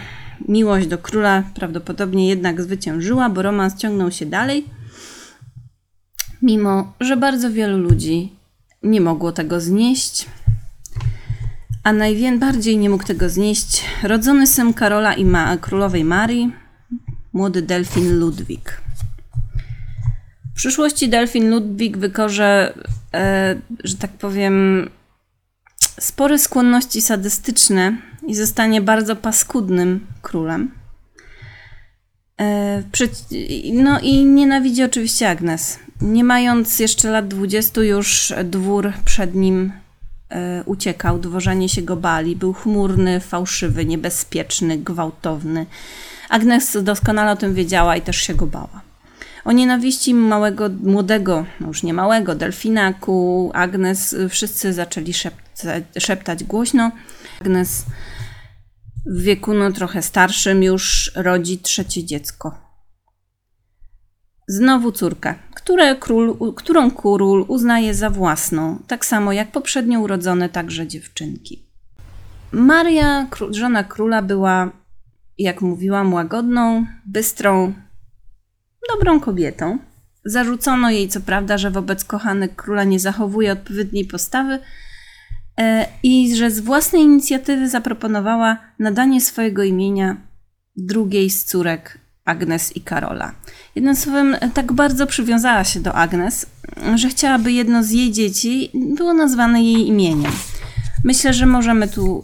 miłość 0.47 0.88
do 0.88 0.97
króla 0.97 1.43
prawdopodobnie 1.56 2.29
jednak 2.29 2.62
zwyciężyła, 2.62 3.29
bo 3.29 3.41
romans 3.41 3.75
ciągnął 3.75 4.12
się 4.12 4.25
dalej, 4.25 4.65
mimo 6.41 6.93
że 6.99 7.17
bardzo 7.17 7.51
wielu 7.51 7.77
ludzi 7.77 8.34
nie 8.84 9.01
mogło 9.01 9.32
tego 9.32 9.62
znieść. 9.62 10.25
A 11.84 11.93
najbardziej 11.93 12.77
nie 12.77 12.89
mógł 12.89 13.03
tego 13.03 13.29
znieść 13.29 13.84
rodzony 14.03 14.47
syn 14.47 14.73
Karola 14.73 15.13
i 15.13 15.25
ma- 15.25 15.58
królowej 15.58 16.03
Marii, 16.03 16.53
młody 17.34 17.62
delfin 17.62 18.19
Ludwik. 18.19 18.82
W 20.51 20.56
przyszłości 20.56 21.10
delfin 21.10 21.49
Ludwik 21.49 21.97
wykorze, 21.97 22.73
e, 23.13 23.56
że 23.84 23.95
tak 23.95 24.12
powiem, 24.12 24.89
spore 25.99 26.39
skłonności 26.39 27.01
sadystyczne 27.01 27.97
i 28.27 28.36
zostanie 28.36 28.81
bardzo 28.81 29.15
paskudnym 29.15 30.07
królem. 30.21 30.71
E, 32.41 32.83
no 33.73 33.99
i 33.99 34.25
nienawidzi 34.25 34.83
oczywiście 34.83 35.29
Agnes. 35.29 35.79
Nie 36.01 36.23
mając 36.23 36.79
jeszcze 36.79 37.09
lat 37.09 37.27
20, 37.27 37.81
już 37.81 38.33
dwór 38.43 38.93
przed 39.05 39.36
nim 39.36 39.71
e, 40.29 40.63
uciekał, 40.65 41.19
dworzanie 41.19 41.69
się 41.69 41.81
go 41.81 41.95
bali. 41.95 42.36
Był 42.36 42.53
chmurny, 42.53 43.19
fałszywy, 43.19 43.86
niebezpieczny, 43.86 44.77
gwałtowny. 44.77 45.65
Agnes 46.29 46.77
doskonale 46.83 47.31
o 47.31 47.36
tym 47.36 47.53
wiedziała 47.53 47.95
i 47.95 48.01
też 48.01 48.17
się 48.17 48.33
go 48.33 48.47
bała. 48.47 48.81
O 49.45 49.51
nienawiści 49.51 50.13
małego, 50.13 50.69
młodego, 50.83 51.45
no 51.59 51.67
już 51.67 51.83
nie 51.83 51.93
małego, 51.93 52.36
delfina 52.36 52.93
ku 52.93 53.51
Agnes 53.53 54.13
y, 54.13 54.29
wszyscy 54.29 54.73
zaczęli 54.73 55.13
szeptać, 55.13 55.83
szeptać 55.97 56.43
głośno. 56.43 56.91
Agnes 57.41 57.86
w 59.05 59.21
wieku 59.21 59.53
no 59.53 59.71
trochę 59.71 60.01
starszym 60.01 60.63
już 60.63 61.11
rodzi 61.15 61.57
trzecie 61.57 62.03
dziecko. 62.03 62.57
Znowu 64.47 64.91
córkę, 64.91 65.35
które 65.55 65.95
król, 65.95 66.53
którą 66.55 66.91
król 66.91 67.45
uznaje 67.47 67.93
za 67.93 68.09
własną, 68.09 68.79
tak 68.87 69.05
samo 69.05 69.33
jak 69.33 69.51
poprzednio 69.51 69.99
urodzone 69.99 70.49
także 70.49 70.87
dziewczynki. 70.87 71.65
Maria, 72.51 73.27
żona 73.49 73.83
króla, 73.83 74.21
była, 74.21 74.71
jak 75.37 75.61
mówiłam, 75.61 76.13
łagodną, 76.13 76.85
bystrą, 77.05 77.73
dobrą 78.93 79.19
kobietą. 79.19 79.79
Zarzucono 80.25 80.89
jej, 80.89 81.09
co 81.09 81.21
prawda, 81.21 81.57
że 81.57 81.71
wobec 81.71 82.05
kochanek 82.05 82.55
króla 82.55 82.83
nie 82.83 82.99
zachowuje 82.99 83.51
odpowiedniej 83.51 84.05
postawy 84.05 84.59
i 86.03 86.35
że 86.35 86.51
z 86.51 86.59
własnej 86.59 87.01
inicjatywy 87.01 87.69
zaproponowała 87.69 88.57
nadanie 88.79 89.21
swojego 89.21 89.63
imienia 89.63 90.17
drugiej 90.75 91.29
z 91.29 91.43
córek 91.43 91.99
Agnes 92.25 92.75
i 92.75 92.81
Karola. 92.81 93.31
Jednym 93.75 93.95
słowem, 93.95 94.35
e, 94.39 94.49
tak 94.49 94.73
bardzo 94.73 95.07
przywiązała 95.07 95.63
się 95.63 95.79
do 95.79 95.93
Agnes, 95.93 96.45
że 96.95 97.09
chciałaby 97.09 97.51
jedno 97.51 97.83
z 97.83 97.89
jej 97.89 98.11
dzieci 98.11 98.71
było 98.73 99.13
nazwane 99.13 99.63
jej 99.63 99.87
imieniem. 99.87 100.31
Myślę, 101.03 101.33
że 101.33 101.45
możemy 101.45 101.87
tu 101.87 102.23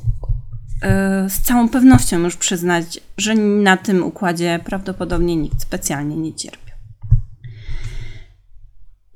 e, 0.82 1.30
z 1.30 1.40
całą 1.42 1.70
pewnością 1.70 2.20
już 2.20 2.36
przyznać, 2.36 3.00
że 3.18 3.36
na 3.36 3.78
tym 3.78 4.04
układzie 4.04 4.60
prawdopodobnie 4.66 5.36
nikt 5.36 5.62
specjalnie 5.62 6.18
nie 6.18 6.34
cierpiał. 6.34 6.69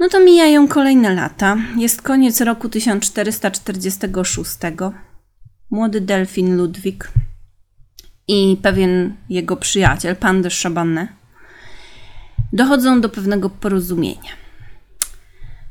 No 0.03 0.09
to 0.09 0.19
mijają 0.19 0.67
kolejne 0.67 1.13
lata. 1.13 1.57
Jest 1.77 2.01
koniec 2.01 2.41
roku 2.41 2.69
1446. 2.69 4.57
Młody 5.69 6.01
delfin 6.01 6.57
Ludwik 6.57 7.11
i 8.27 8.57
pewien 8.61 9.15
jego 9.29 9.57
przyjaciel, 9.57 10.15
pan 10.15 10.41
de 10.41 10.49
Chabannes, 10.63 11.07
dochodzą 12.53 13.01
do 13.01 13.09
pewnego 13.09 13.49
porozumienia. 13.49 14.31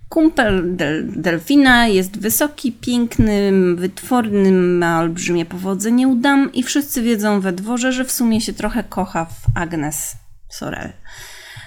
Kumpel 0.08 0.76
del 0.76 1.12
delfina 1.22 1.86
jest 1.86 2.18
wysoki, 2.18 2.72
piękny, 2.72 3.52
wytworny, 3.76 4.52
ma 4.52 5.00
olbrzymie 5.00 5.46
powodzenie 5.46 6.08
u 6.08 6.14
dam 6.14 6.52
i 6.52 6.62
wszyscy 6.62 7.02
wiedzą 7.02 7.40
we 7.40 7.52
dworze, 7.52 7.92
że 7.92 8.04
w 8.04 8.12
sumie 8.12 8.40
się 8.40 8.52
trochę 8.52 8.84
kocha 8.84 9.24
w 9.24 9.44
Agnes 9.54 10.16
Sorel. 10.48 10.92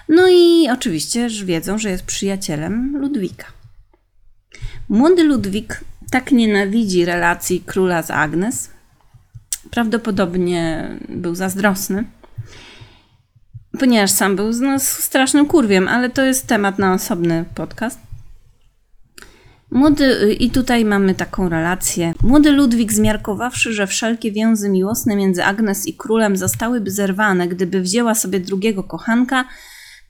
No 0.10 0.28
i 0.30 0.70
oczywiście 0.72 1.30
że 1.30 1.46
wiedzą, 1.46 1.78
że 1.78 1.90
jest 1.90 2.04
przyjacielem 2.04 2.98
Ludwika. 2.98 3.46
Młody 4.90 5.24
Ludwik 5.24 5.84
tak 6.12 6.32
nienawidzi 6.32 7.06
relacji 7.06 7.64
króla 7.66 8.04
z 8.04 8.12
Agnes, 8.12 8.70
prawdopodobnie 9.72 10.90
był 11.10 11.36
zazdrosny, 11.36 12.04
ponieważ 13.80 14.12
sam 14.12 14.36
był 14.36 14.52
no, 14.52 14.80
strasznym 14.80 15.46
kurwiem, 15.46 15.88
ale 15.88 16.10
to 16.10 16.22
jest 16.26 16.48
temat 16.48 16.80
na 16.80 16.94
osobny 16.94 17.46
podcast. 17.56 18.00
Młody, 19.72 20.34
i 20.40 20.52
tutaj 20.52 20.86
mamy 20.86 21.16
taką 21.16 21.50
relację. 21.50 22.14
Młody 22.24 22.52
Ludwik, 22.52 22.94
zmiarkowawszy, 22.94 23.74
że 23.74 23.88
wszelkie 23.88 24.32
więzy 24.32 24.70
miłosne 24.70 25.16
między 25.16 25.44
Agnes 25.44 25.88
i 25.88 25.94
królem 25.94 26.38
zostałyby 26.38 26.92
zerwane, 26.92 27.48
gdyby 27.48 27.82
wzięła 27.82 28.16
sobie 28.16 28.40
drugiego 28.40 28.84
kochanka, 28.84 29.46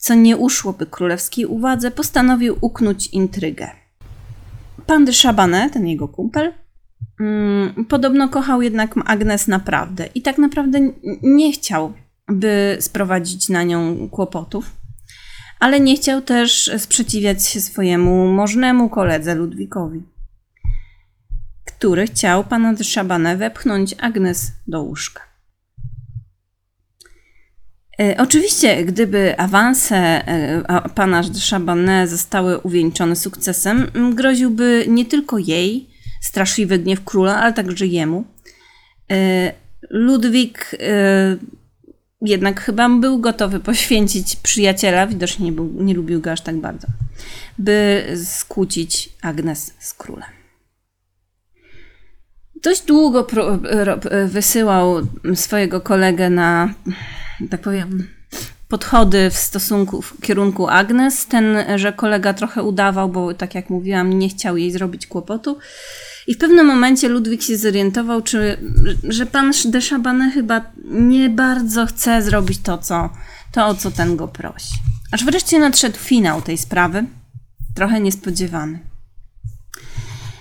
co 0.06 0.14
nie 0.14 0.38
uszłoby 0.38 0.86
królewskiej 0.86 1.46
uwadze, 1.46 1.92
postanowił 1.92 2.58
uknąć 2.62 3.08
intrygę. 3.08 3.70
Pan 4.86 5.06
de 5.06 5.12
Chabanet, 5.14 5.74
ten 5.74 5.88
jego 5.88 6.08
kumpel, 6.08 6.54
mm, 7.20 7.86
podobno 7.86 8.30
kochał 8.30 8.62
jednak 8.62 8.96
Agnes 9.06 9.48
naprawdę 9.48 10.10
i 10.16 10.22
tak 10.22 10.38
naprawdę 10.38 10.80
nie 11.24 11.52
chciał, 11.52 11.94
by 12.28 12.78
sprowadzić 12.80 13.50
na 13.50 13.64
nią 13.64 14.10
kłopotów 14.10 14.72
ale 15.60 15.80
nie 15.80 15.96
chciał 15.96 16.22
też 16.22 16.72
sprzeciwiać 16.78 17.48
się 17.48 17.62
swojemu 17.62 18.28
możnemu 18.28 18.90
koledze 18.90 19.36
Ludwikowi, 19.36 20.04
który 21.66 22.08
chciał 22.08 22.44
pana 22.44 22.74
de 22.74 22.84
Chabanę 22.96 23.38
wepchnąć 23.38 23.96
Agnes 24.00 24.52
do 24.68 24.82
łóżka. 24.82 25.35
E, 28.00 28.18
oczywiście, 28.18 28.86
gdyby 28.86 29.40
awanse 29.40 29.98
e, 29.98 30.90
pana 30.96 31.24
Chabanet 31.50 32.10
zostały 32.10 32.58
uwieńczone 32.58 33.16
sukcesem, 33.16 33.88
groziłby 34.14 34.86
nie 34.88 35.06
tylko 35.06 35.38
jej 35.38 35.90
straszliwy 36.22 36.80
gniew 36.80 37.04
króla, 37.04 37.36
ale 37.36 37.54
także 37.54 37.88
jemu. 37.88 38.26
E, 39.12 39.52
Ludwik 39.90 40.76
jednak 42.22 42.62
chyba 42.62 42.90
był 42.90 43.20
gotowy 43.20 43.60
poświęcić 43.60 44.36
przyjaciela, 44.36 45.08
widocznie 45.08 45.46
nie, 45.46 45.52
był, 45.52 45.74
nie 45.74 45.94
lubił 45.94 46.22
go 46.22 46.32
aż 46.32 46.42
tak 46.42 46.56
bardzo, 46.58 46.88
by 47.58 48.06
skłócić 48.26 49.10
Agnes 49.22 49.74
z 49.80 49.94
królem. 49.94 50.35
Dość 52.66 52.82
długo 52.82 53.24
pro, 53.24 53.60
wysyłał 54.28 54.96
swojego 55.36 55.82
kolegę 55.82 56.30
na, 56.30 56.74
tak 57.50 57.62
powiem, 57.62 58.08
podchody 58.68 59.30
w 59.30 59.38
stosunku, 59.38 60.02
w 60.02 60.22
kierunku 60.22 60.68
Agnes. 60.68 61.26
Ten, 61.26 61.58
że 61.76 61.94
kolega 61.94 62.34
trochę 62.34 62.64
udawał, 62.64 63.10
bo 63.10 63.34
tak 63.34 63.56
jak 63.56 63.70
mówiłam, 63.70 64.20
nie 64.20 64.30
chciał 64.30 64.58
jej 64.58 64.72
zrobić 64.72 65.08
kłopotu. 65.08 65.58
I 66.28 66.34
w 66.36 66.38
pewnym 66.38 66.66
momencie 66.66 67.10
Ludwik 67.10 67.42
się 67.42 67.58
zorientował, 67.58 68.22
czy, 68.22 68.58
że 69.04 69.26
pan 69.26 69.52
de 69.66 69.82
Chabannes 69.82 70.34
chyba 70.34 70.62
nie 70.86 71.30
bardzo 71.30 71.86
chce 71.86 72.22
zrobić 72.22 72.60
to, 72.60 72.78
co, 72.78 73.10
to, 73.52 73.68
o 73.68 73.76
co 73.76 73.92
ten 73.92 74.16
go 74.16 74.28
prosi. 74.28 74.74
Aż 75.12 75.26
wreszcie 75.26 75.60
nadszedł 75.60 75.98
finał 75.98 76.42
tej 76.42 76.58
sprawy, 76.58 77.06
trochę 77.76 78.00
niespodziewany. 78.00 78.95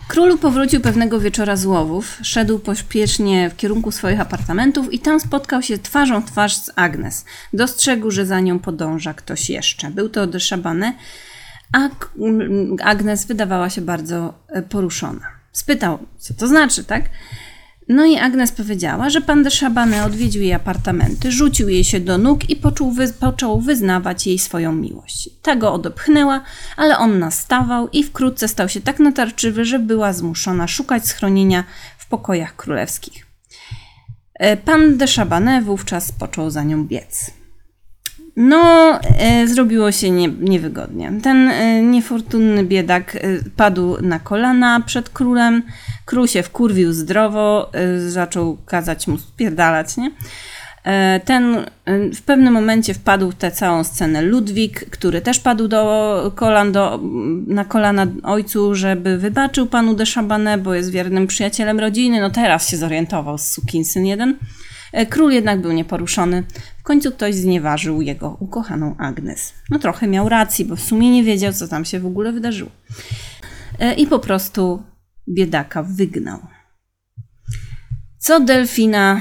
Król 0.09 0.39
powrócił 0.39 0.81
pewnego 0.81 1.21
wieczora 1.21 1.57
z 1.57 1.67
łowów, 1.67 2.19
szedł 2.23 2.59
pośpiesznie 2.59 3.51
w 3.51 3.57
kierunku 3.57 3.91
swoich 3.93 4.21
apartamentów 4.21 4.93
i 4.93 4.99
tam 4.99 5.21
spotkał 5.21 5.63
się 5.63 5.79
twarzą 5.79 6.21
w 6.21 6.25
twarz 6.25 6.57
z 6.57 6.71
Agnes. 6.77 7.25
Dostrzegł, 7.53 8.11
że 8.11 8.27
za 8.27 8.41
nią 8.41 8.59
podąża 8.59 9.15
ktoś 9.15 9.51
jeszcze. 9.51 9.91
Był 9.91 10.09
to 10.09 10.27
de 10.27 10.39
Chabannes, 10.51 10.95
a 11.73 11.89
Agnes 12.83 13.27
wydawała 13.27 13.71
się 13.71 13.81
bardzo 13.81 14.35
e, 14.49 14.63
poruszona. 14.63 15.27
Spytał, 15.53 15.99
co 16.19 16.35
to 16.35 16.49
znaczy, 16.49 16.85
tak? 16.85 17.05
No 17.89 18.05
i 18.05 18.17
Agnes 18.17 18.53
powiedziała, 18.53 19.11
że 19.11 19.21
pan 19.21 19.43
de 19.43 19.51
Chabanne 19.51 20.05
odwiedził 20.05 20.43
jej 20.43 20.53
apartamenty, 20.53 21.33
rzucił 21.33 21.69
jej 21.69 21.85
się 21.85 22.01
do 22.01 22.19
nóg 22.19 22.51
i 22.51 22.57
począł, 22.57 22.91
wy 22.91 23.13
począł 23.13 23.61
wyznawać 23.61 24.27
jej 24.27 24.39
swoją 24.39 24.73
miłość. 24.73 25.31
Ta 25.43 25.57
go 25.57 25.73
odepchnęła, 25.73 26.41
ale 26.77 26.99
on 26.99 27.19
nastawał 27.19 27.89
i 27.89 28.05
wkrótce 28.05 28.49
stał 28.49 28.69
się 28.69 28.81
tak 28.81 28.99
natarczywy, 28.99 29.65
że 29.65 29.79
była 29.79 30.13
zmuszona 30.13 30.69
szukać 30.69 31.07
schronienia 31.07 31.65
w 31.99 32.09
pokojach 32.09 32.57
królewskich. 32.57 33.27
E, 34.35 34.57
pan 34.57 34.99
de 34.99 35.07
Chabanne 35.07 35.63
wówczas 35.63 36.13
począł 36.13 36.51
za 36.51 36.63
nią 36.63 36.85
biec. 36.85 37.31
No, 38.37 38.99
e, 39.19 39.49
zrobiło 39.49 39.93
się 39.93 40.11
nie, 40.11 40.29
niewygodnie. 40.29 41.13
Ten 41.23 41.49
e, 41.49 41.83
niefortunny 41.83 42.65
biedak 42.65 43.17
e, 43.17 43.21
padł 43.57 44.03
na 44.03 44.19
kolana 44.19 44.81
przed 44.81 45.09
królem. 45.09 45.63
Król 46.05 46.29
się 46.29 46.43
wkurwił 46.43 46.93
zdrowo, 46.93 47.71
e, 47.75 48.01
zaczął 48.01 48.57
kazać 48.67 49.07
mu 49.07 49.19
spierdalać, 49.19 49.97
nie? 49.97 50.11
E, 50.85 51.21
ten 51.25 51.57
e, 51.57 51.65
w 52.15 52.23
pewnym 52.23 52.55
momencie 52.55 52.95
wpadł 52.95 53.31
w 53.31 53.35
tę 53.35 53.51
całą 53.51 53.85
scenę 53.85 54.23
Ludwik, 54.23 54.91
który 54.91 55.21
też 55.21 55.41
padł 55.41 55.69
do 55.69 56.33
kolan, 56.35 56.73
do, 56.73 57.01
na 57.47 57.65
kolana 57.65 58.07
ojcu, 58.23 58.75
żeby 58.75 59.19
wybaczył 59.19 59.67
panu 59.67 59.95
de 59.95 60.05
Chabanne, 60.15 60.59
bo 60.59 60.75
jest 60.75 60.91
wiernym 60.91 61.27
przyjacielem 61.27 61.81
rodziny. 61.81 62.21
No 62.21 62.31
teraz 62.31 62.69
się 62.69 62.77
zorientował 62.77 63.39
z 63.39 63.51
sukinsyn 63.51 64.07
jeden. 64.07 64.37
E, 64.95 65.07
król 65.07 65.33
jednak 65.33 65.61
był 65.61 65.73
nieporuszony. 65.73 66.45
W 66.79 66.83
końcu 66.83 67.13
ktoś 67.13 67.35
znieważył 67.35 68.03
jego 68.03 68.37
ukochaną 68.41 68.97
Agnes. 68.99 69.55
No 69.71 69.79
trochę 69.79 70.07
miał 70.07 70.29
racji, 70.29 70.65
bo 70.65 70.77
w 70.77 70.81
sumie 70.81 71.11
nie 71.11 71.25
wiedział, 71.25 71.53
co 71.53 71.69
tam 71.69 71.85
się 71.85 72.01
w 72.01 72.07
ogóle 72.07 72.33
wydarzyło. 72.33 72.71
E, 73.79 73.95
I 73.95 74.07
po 74.07 74.19
prostu 74.19 74.83
biedaka 75.29 75.83
wygnał. 75.83 76.39
Co 78.19 78.41
Delfina 78.41 79.21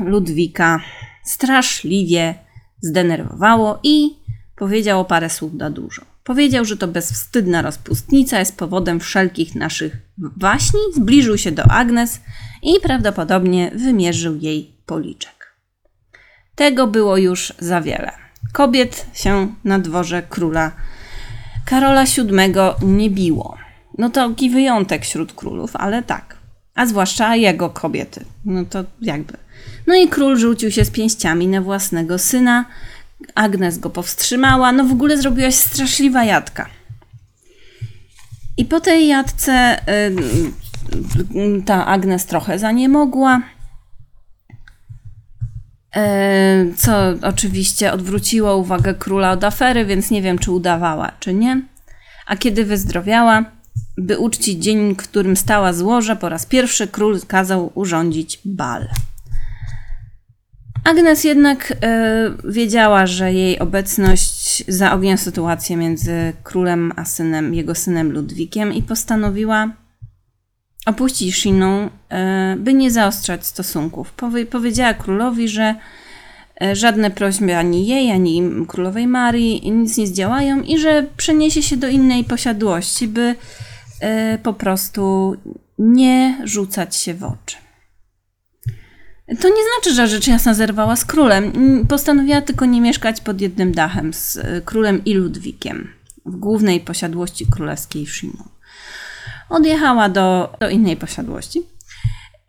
Ludwika 0.00 0.80
straszliwie 1.24 2.34
zdenerwowało 2.82 3.80
i 3.82 4.10
powiedział 4.56 5.04
parę 5.04 5.30
słów 5.30 5.52
za 5.58 5.70
dużo. 5.70 6.02
Powiedział, 6.24 6.64
że 6.64 6.76
to 6.76 6.88
bezwstydna 6.88 7.62
rozpustnica 7.62 8.38
jest 8.38 8.56
powodem 8.56 9.00
wszelkich 9.00 9.54
naszych 9.54 9.96
waśni, 10.36 10.80
zbliżył 10.94 11.38
się 11.38 11.52
do 11.52 11.64
Agnes 11.64 12.20
i 12.64 12.80
prawdopodobnie 12.80 13.70
wymierzył 13.74 14.36
jej 14.36 14.74
policzek. 14.86 15.54
Tego 16.54 16.86
było 16.86 17.16
już 17.16 17.52
za 17.58 17.80
wiele. 17.80 18.12
Kobiet 18.52 19.06
się 19.14 19.54
na 19.64 19.78
dworze 19.78 20.22
króla 20.22 20.72
Karola 21.64 22.04
VII 22.04 22.88
nie 22.88 23.10
biło. 23.10 23.58
No 23.98 24.10
to 24.10 24.28
taki 24.28 24.50
wyjątek 24.50 25.02
wśród 25.02 25.32
królów, 25.32 25.76
ale 25.76 26.02
tak. 26.02 26.36
A 26.74 26.86
zwłaszcza 26.86 27.36
jego 27.36 27.70
kobiety. 27.70 28.24
No 28.44 28.64
to 28.64 28.84
jakby. 29.00 29.36
No 29.86 29.94
i 29.94 30.08
król 30.08 30.38
rzucił 30.38 30.70
się 30.70 30.84
z 30.84 30.90
pięściami 30.90 31.46
na 31.46 31.60
własnego 31.60 32.18
syna. 32.18 32.64
Agnes 33.34 33.78
go 33.78 33.90
powstrzymała. 33.90 34.72
No 34.72 34.84
w 34.84 34.92
ogóle 34.92 35.18
zrobiła 35.18 35.50
się 35.50 35.56
straszliwa 35.56 36.24
jadka. 36.24 36.68
I 38.56 38.64
po 38.64 38.80
tej 38.80 39.08
jadce 39.08 39.80
ta 41.66 41.86
Agnes 41.86 42.26
trochę 42.26 42.58
za 42.58 42.72
nie 42.72 42.88
mogła. 42.88 43.42
E, 45.96 46.64
co 46.76 46.94
oczywiście 47.22 47.92
odwróciło 47.92 48.56
uwagę 48.56 48.94
króla 48.94 49.32
od 49.32 49.44
afery, 49.44 49.84
więc 49.84 50.10
nie 50.10 50.22
wiem, 50.22 50.38
czy 50.38 50.50
udawała, 50.50 51.12
czy 51.20 51.34
nie. 51.34 51.62
A 52.26 52.36
kiedy 52.36 52.64
wyzdrowiała, 52.64 53.44
by 53.98 54.18
uczcić 54.18 54.64
dzień, 54.64 54.96
którym 54.96 55.36
stała 55.36 55.72
złoże, 55.72 56.16
po 56.16 56.28
raz 56.28 56.46
pierwszy 56.46 56.88
król 56.88 57.20
kazał 57.26 57.70
urządzić 57.74 58.40
bal. 58.44 58.88
Agnes 60.84 61.24
jednak 61.24 61.70
y, 61.70 61.76
wiedziała, 62.52 63.06
że 63.06 63.32
jej 63.32 63.58
obecność 63.58 64.64
zaognia 64.68 65.16
sytuację 65.16 65.76
między 65.76 66.32
królem 66.42 66.92
a 66.96 67.04
synem, 67.04 67.54
jego 67.54 67.74
synem 67.74 68.12
Ludwikiem 68.12 68.72
i 68.72 68.82
postanowiła 68.82 69.70
opuścić 70.86 71.34
Shiną, 71.36 71.90
e, 72.08 72.56
by 72.58 72.74
nie 72.74 72.90
zaostrzać 72.90 73.46
stosunków. 73.46 74.12
Powie, 74.12 74.46
powiedziała 74.46 74.94
królowi, 74.94 75.48
że 75.48 75.74
e, 76.62 76.76
żadne 76.76 77.10
prośby 77.10 77.56
ani 77.56 77.86
jej, 77.86 78.10
ani 78.10 78.42
królowej 78.68 79.06
Marii 79.06 79.70
nic 79.72 79.96
nie 79.96 80.06
zdziałają 80.06 80.62
i 80.62 80.78
że 80.78 81.06
przeniesie 81.16 81.62
się 81.62 81.76
do 81.76 81.88
innej 81.88 82.24
posiadłości, 82.24 83.08
by 83.08 83.34
e, 84.00 84.38
po 84.38 84.52
prostu 84.52 85.36
nie 85.78 86.38
rzucać 86.44 86.96
się 86.96 87.14
w 87.14 87.24
oczy. 87.24 87.56
To 89.26 89.48
nie 89.48 89.62
znaczy, 89.74 89.94
że 89.94 90.08
rzecz 90.08 90.26
jasna 90.26 90.54
zerwała 90.54 90.96
z 90.96 91.04
królem. 91.04 91.52
Postanowiła 91.88 92.40
tylko 92.40 92.66
nie 92.66 92.80
mieszkać 92.80 93.20
pod 93.20 93.40
jednym 93.40 93.72
dachem 93.72 94.14
z 94.14 94.38
królem 94.64 95.04
i 95.04 95.14
Ludwikiem. 95.14 95.88
w 96.26 96.36
głównej 96.36 96.80
posiadłości 96.80 97.46
królewskiej 97.46 98.06
Shimon. 98.06 98.53
Odjechała 99.48 100.08
do, 100.08 100.56
do 100.60 100.70
innej 100.70 100.96
posiadłości 100.96 101.62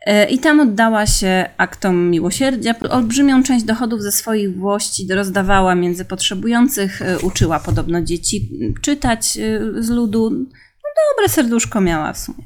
e, 0.06 0.30
i 0.30 0.38
tam 0.38 0.60
oddała 0.60 1.06
się 1.06 1.48
aktom 1.56 2.10
miłosierdzia. 2.10 2.74
Olbrzymią 2.90 3.42
część 3.42 3.64
dochodów 3.64 4.02
ze 4.02 4.12
swoich 4.12 4.56
włości 4.56 5.06
rozdawała 5.10 5.74
między 5.74 6.04
potrzebujących, 6.04 7.02
e, 7.02 7.18
uczyła 7.18 7.60
podobno 7.60 8.02
dzieci 8.02 8.50
czytać 8.82 9.36
e, 9.36 9.82
z 9.82 9.90
ludu. 9.90 10.30
No, 10.30 11.14
dobre 11.16 11.28
serduszko 11.28 11.80
miała 11.80 12.12
w 12.12 12.18
sumie. 12.18 12.44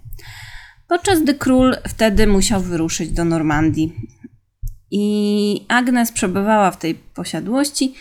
Podczas 0.89 1.23
gdy 1.23 1.35
król 1.35 1.77
wtedy 1.89 2.27
musiał 2.27 2.61
wyruszyć 2.61 3.11
do 3.11 3.25
Normandii. 3.25 3.95
I 4.91 5.67
Agnes 5.69 6.13
przebywała 6.13 6.71
w 6.71 6.79
tej 6.79 6.95
posiadłości 6.95 7.95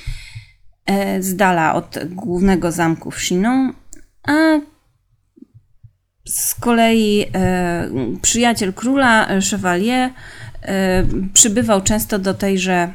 z 1.20 1.36
dala 1.36 1.76
od 1.76 1.96
głównego 2.10 2.72
zamku 2.72 3.12
w 3.12 3.22
Chinon, 3.22 3.74
a 4.28 4.34
z 6.30 6.56
kolei 6.56 7.26
e, 7.34 7.90
przyjaciel 8.22 8.74
króla, 8.74 9.28
e, 9.28 9.42
Chevalier, 9.42 10.10
e, 10.62 11.04
przybywał 11.34 11.82
często 11.82 12.20
do 12.20 12.34
tejże 12.34 12.94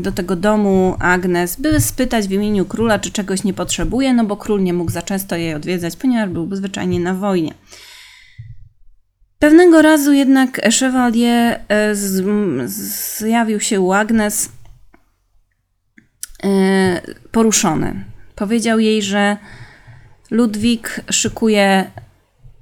do 0.00 0.12
tego 0.12 0.36
domu 0.36 0.96
Agnes, 0.98 1.56
by 1.56 1.80
spytać 1.80 2.28
w 2.28 2.32
imieniu 2.32 2.64
króla, 2.64 2.98
czy 2.98 3.10
czegoś 3.10 3.44
nie 3.44 3.54
potrzebuje, 3.54 4.14
no 4.14 4.24
bo 4.24 4.36
król 4.36 4.62
nie 4.62 4.72
mógł 4.72 4.90
za 4.90 5.02
często 5.02 5.36
jej 5.36 5.54
odwiedzać, 5.54 5.96
ponieważ 5.96 6.30
był 6.30 6.56
zwyczajnie 6.56 7.00
na 7.00 7.14
wojnie. 7.14 7.54
Pewnego 9.38 9.82
razu 9.82 10.12
jednak 10.12 10.60
Chevalier 10.80 11.60
zjawił 13.18 13.60
się 13.60 13.80
u 13.80 13.92
Agnes 13.92 14.48
poruszony. 17.32 18.04
Powiedział 18.34 18.78
jej, 18.78 19.02
że 19.02 19.36
Ludwik 20.30 21.00
szykuje 21.10 21.90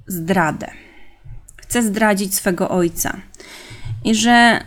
zdradę. 0.07 0.71
Chce 1.57 1.83
zdradzić 1.83 2.35
swego 2.35 2.69
ojca. 2.69 3.17
I 4.03 4.15
że 4.15 4.59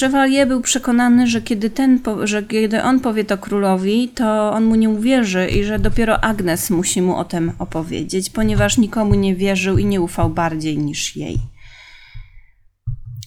Chevalier 0.00 0.48
był 0.48 0.60
przekonany, 0.60 1.26
że 1.26 1.42
kiedy, 1.42 1.70
ten, 1.70 2.00
że 2.24 2.42
kiedy 2.42 2.82
on 2.82 3.00
powie 3.00 3.24
to 3.24 3.38
królowi, 3.38 4.08
to 4.08 4.52
on 4.52 4.64
mu 4.64 4.74
nie 4.74 4.90
uwierzy 4.90 5.46
i 5.46 5.64
że 5.64 5.78
dopiero 5.78 6.24
Agnes 6.24 6.70
musi 6.70 7.02
mu 7.02 7.16
o 7.16 7.24
tym 7.24 7.52
opowiedzieć, 7.58 8.30
ponieważ 8.30 8.78
nikomu 8.78 9.14
nie 9.14 9.36
wierzył 9.36 9.78
i 9.78 9.84
nie 9.84 10.00
ufał 10.00 10.30
bardziej 10.30 10.78
niż 10.78 11.16
jej. 11.16 11.38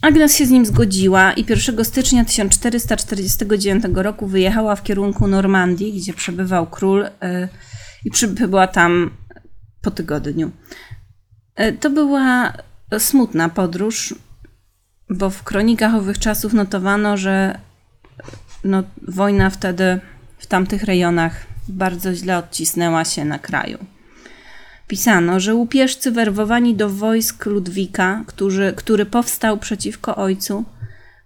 Agnes 0.02 0.38
się 0.38 0.46
z 0.46 0.50
nim 0.50 0.66
zgodziła 0.66 1.34
i 1.34 1.46
1 1.50 1.86
stycznia 1.86 2.26
1449 2.26 3.84
roku 3.94 4.28
wyjechała 4.28 4.76
w 4.76 4.84
kierunku 4.84 5.28
Normandii, 5.28 5.94
gdzie 5.94 6.14
przebywał 6.14 6.68
król 6.68 7.00
yy, 7.00 7.50
i 8.06 8.12
przybyła 8.12 8.68
tam 8.68 9.12
po 9.82 9.92
tygodniu. 9.92 10.52
E, 11.56 11.72
to 11.72 11.90
była 11.90 12.54
smutna 12.98 13.50
podróż, 13.50 14.16
bo 15.10 15.30
w 15.30 15.44
kronikach 15.44 15.96
owych 15.96 16.20
czasów 16.20 16.54
notowano, 16.54 17.18
że 17.18 17.60
no, 18.64 18.84
wojna 19.08 19.50
wtedy 19.50 20.00
w 20.38 20.48
tamtych 20.48 20.84
rejonach 20.84 21.46
bardzo 21.68 22.14
źle 22.14 22.38
odcisnęła 22.38 23.06
się 23.06 23.26
na 23.26 23.40
kraju. 23.40 23.78
Pisano, 24.88 25.40
że 25.40 25.56
łupieżcy 25.56 26.12
werwowani 26.12 26.76
do 26.76 26.90
wojsk 26.90 27.46
Ludwika, 27.46 28.24
który 28.76 29.06
powstał 29.06 29.58
przeciwko 29.58 30.16
ojcu, 30.16 30.66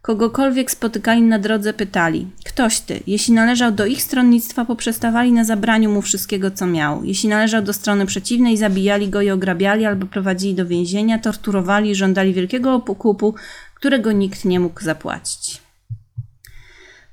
Kogokolwiek 0.08 0.72
spotykali 0.72 1.22
na 1.22 1.40
drodze, 1.40 1.74
pytali: 1.74 2.28
Ktoś 2.46 2.80
ty? 2.80 3.00
Jeśli 3.08 3.34
należał 3.34 3.72
do 3.72 3.86
ich 3.86 4.04
stronnictwa, 4.04 4.66
poprzestawali 4.66 5.32
na 5.32 5.44
zabraniu 5.44 5.92
mu 5.92 6.02
wszystkiego, 6.02 6.52
co 6.52 6.68
miał. 6.68 7.04
Jeśli 7.04 7.30
należał 7.30 7.62
do 7.62 7.74
strony 7.74 8.06
przeciwnej, 8.06 8.58
zabijali 8.58 9.10
go 9.10 9.22
i 9.22 9.30
ograbiali 9.30 9.86
albo 9.86 10.06
prowadzili 10.06 10.56
do 10.56 10.66
więzienia, 10.66 11.20
torturowali 11.20 11.90
i 11.90 11.96
żądali 11.96 12.34
wielkiego 12.34 12.74
okupu, 12.74 13.36
którego 13.76 14.12
nikt 14.12 14.46
nie 14.46 14.60
mógł 14.60 14.82
zapłacić. 14.82 15.62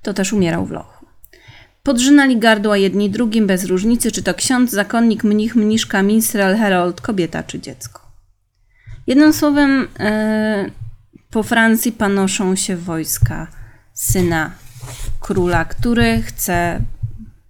To 0.02 0.14
też 0.14 0.32
umierał 0.32 0.66
w 0.66 0.70
lochu. 0.70 1.06
Podrzynali 1.82 2.36
gardła 2.36 2.76
jedni 2.76 3.10
drugim 3.10 3.46
bez 3.46 3.64
różnicy, 3.64 4.12
czy 4.12 4.22
to 4.22 4.34
ksiądz, 4.34 4.70
zakonnik, 4.70 5.24
mnich, 5.24 5.56
mniszka, 5.56 6.02
minstrel, 6.02 6.56
herold, 6.56 7.00
kobieta 7.00 7.42
czy 7.42 7.60
dziecko. 7.60 8.00
Jednym 9.06 9.32
słowem, 9.32 9.88
yy, 9.98 10.83
po 11.34 11.42
Francji 11.42 11.92
panoszą 11.92 12.56
się 12.56 12.76
wojska 12.76 13.46
syna 13.92 14.50
króla, 15.20 15.64
który 15.64 16.22
chce 16.22 16.80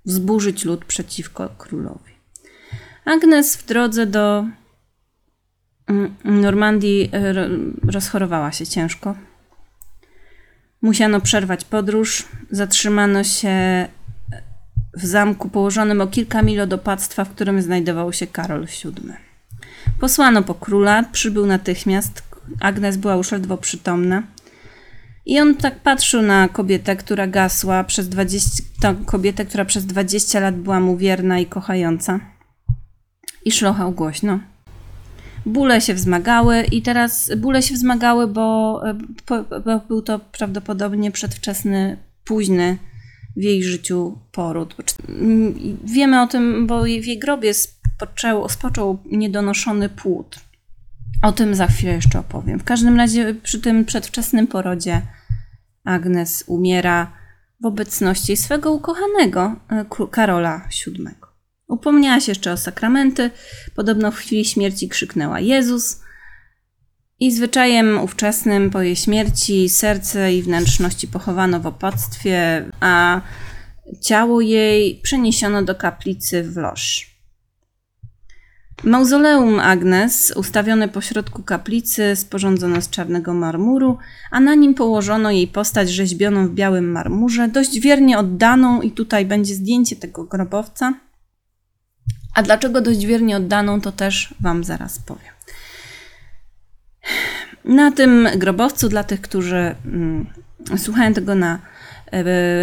wzburzyć 0.05 0.65
lud 0.65 0.85
przeciwko 0.85 1.49
królowi. 1.59 2.13
Agnes 3.05 3.57
w 3.57 3.67
drodze 3.67 4.07
do 4.07 4.45
mm, 5.87 6.15
Normandii 6.25 7.11
e, 7.13 7.33
rozchorowała 7.93 8.53
się 8.53 8.67
ciężko. 8.67 9.15
Musiano 10.83 11.21
przerwać 11.21 11.65
podróż. 11.65 12.25
Zatrzymano 12.51 13.25
się 13.25 13.89
w 14.95 15.07
zamku 15.07 15.49
położonym 15.49 16.01
o 16.01 16.07
kilka 16.07 16.43
mil 16.43 16.61
od 16.61 16.73
opactwa, 16.73 17.25
w 17.25 17.31
którym 17.31 17.63
znajdował 17.63 18.13
się 18.13 18.27
Karol 18.27 18.67
VII. 18.67 19.13
Posłano 20.01 20.43
po 20.43 20.55
króla, 20.55 21.03
przybył 21.13 21.47
natychmiast. 21.47 22.34
Agnes 22.61 22.97
była 22.97 23.15
już 23.15 23.33
ledwo 23.33 23.57
przytomna. 23.57 24.23
I 25.27 25.41
on 25.41 25.55
tak 25.55 25.81
patrzył 25.81 26.23
na 26.23 26.49
kobietę, 26.49 26.97
która 26.97 27.27
gasła 27.27 27.85
przez 27.85 28.09
20, 28.09 28.63
tą 28.81 29.05
kobietę, 29.05 29.45
która 29.45 29.65
przez 29.65 29.87
20 29.87 30.41
lat 30.41 30.57
była 30.57 30.81
mu 30.81 30.97
wierna 30.97 31.39
i 31.39 31.47
kochająca. 31.47 32.21
I 33.45 33.53
szlochał 33.53 33.93
głośno. 33.93 34.41
Bóle 35.47 35.81
się 35.81 35.95
wzmagały 35.95 36.63
i 36.63 36.83
teraz 36.83 37.31
bóle 37.37 37.63
się 37.63 37.75
wzmagały, 37.75 38.27
bo, 38.27 38.83
bo 39.65 39.81
był 39.89 40.03
to 40.03 40.19
prawdopodobnie 40.19 41.11
przedwczesny, 41.11 41.97
późny 42.25 42.79
w 43.37 43.43
jej 43.43 43.63
życiu 43.63 44.19
poród. 44.33 44.77
Wiemy 45.85 46.23
o 46.23 46.27
tym, 46.27 46.67
bo 46.67 46.83
w 46.83 46.87
jej 46.87 47.19
grobie 47.19 47.55
spoczął, 47.55 48.49
spoczął 48.49 48.99
niedonoszony 49.07 49.89
płód. 49.89 50.41
O 51.25 51.33
tym 51.33 51.55
za 51.55 51.67
chwilę 51.67 51.93
jeszcze 51.93 52.19
opowiem. 52.19 52.59
W 52.59 52.65
każdym 52.65 52.97
razie 52.97 53.35
przy 53.35 53.61
tym 53.61 53.85
przedwczesnym 53.85 54.47
porodzie 54.47 55.03
Agnes 55.85 56.45
umiera 56.47 57.13
w 57.61 57.67
obecności 57.67 58.37
swego 58.37 58.73
ukochanego 58.73 59.57
e, 59.71 60.07
Karola 60.11 60.69
VII. 60.87 61.05
Upomniała 61.69 62.21
się 62.21 62.31
jeszcze 62.31 62.53
o 62.53 62.57
sakramenty. 62.57 63.31
Podobno 63.75 64.11
w 64.11 64.17
chwili 64.17 64.45
śmierci 64.45 64.89
krzyknęła 64.89 65.41
Jezus. 65.41 66.01
I 67.21 67.33
zwyczajem 67.33 68.01
ówczesnym 68.01 68.71
po 68.71 68.83
jej 68.83 68.97
śmierci 68.97 69.69
serce 69.69 70.35
i 70.35 70.43
wnętrzności 70.43 71.09
pochowano 71.09 71.61
w 71.61 71.67
opactwie, 71.67 72.65
a 72.81 73.21
ciało 74.03 74.41
jej 74.41 75.01
przeniesiono 75.03 75.63
do 75.63 75.75
kaplicy 75.75 76.43
w 76.43 76.57
Loż. 76.57 77.14
Mauzoleum 78.83 79.61
Agnes, 79.61 80.33
ustawione 80.37 80.89
pośrodku 80.89 81.43
kaplicy, 81.43 82.17
sporządzone 82.17 82.83
z 82.83 82.91
czarnego 82.91 83.35
marmuru, 83.35 83.99
a 84.31 84.41
na 84.41 84.55
nim 84.55 84.75
położono 84.75 85.31
jej 85.31 85.49
postać 85.49 85.91
rzeźbioną 85.91 86.49
w 86.49 86.55
białym 86.55 86.93
marmurze, 86.93 87.49
dość 87.49 87.81
wiernie 87.81 88.19
oddaną, 88.19 88.83
i 88.83 88.91
tutaj 88.91 89.27
będzie 89.27 89.55
zdjęcie 89.55 89.97
tego 89.97 90.25
grobowca. 90.25 90.95
A 92.35 92.43
dlaczego 92.43 92.81
dość 92.81 93.07
wiernie 93.07 93.37
oddaną, 93.37 93.81
to 93.81 93.93
też 93.93 94.35
Wam 94.41 94.65
zaraz 94.65 94.99
powiem. 94.99 95.35
Na 97.65 97.93
tym 97.93 98.29
grobowcu, 98.37 98.89
dla 98.89 99.05
tych, 99.05 99.21
którzy 99.21 99.75
mm, 99.87 100.27
słuchają 100.77 101.15
tego 101.15 101.35
na 101.35 101.59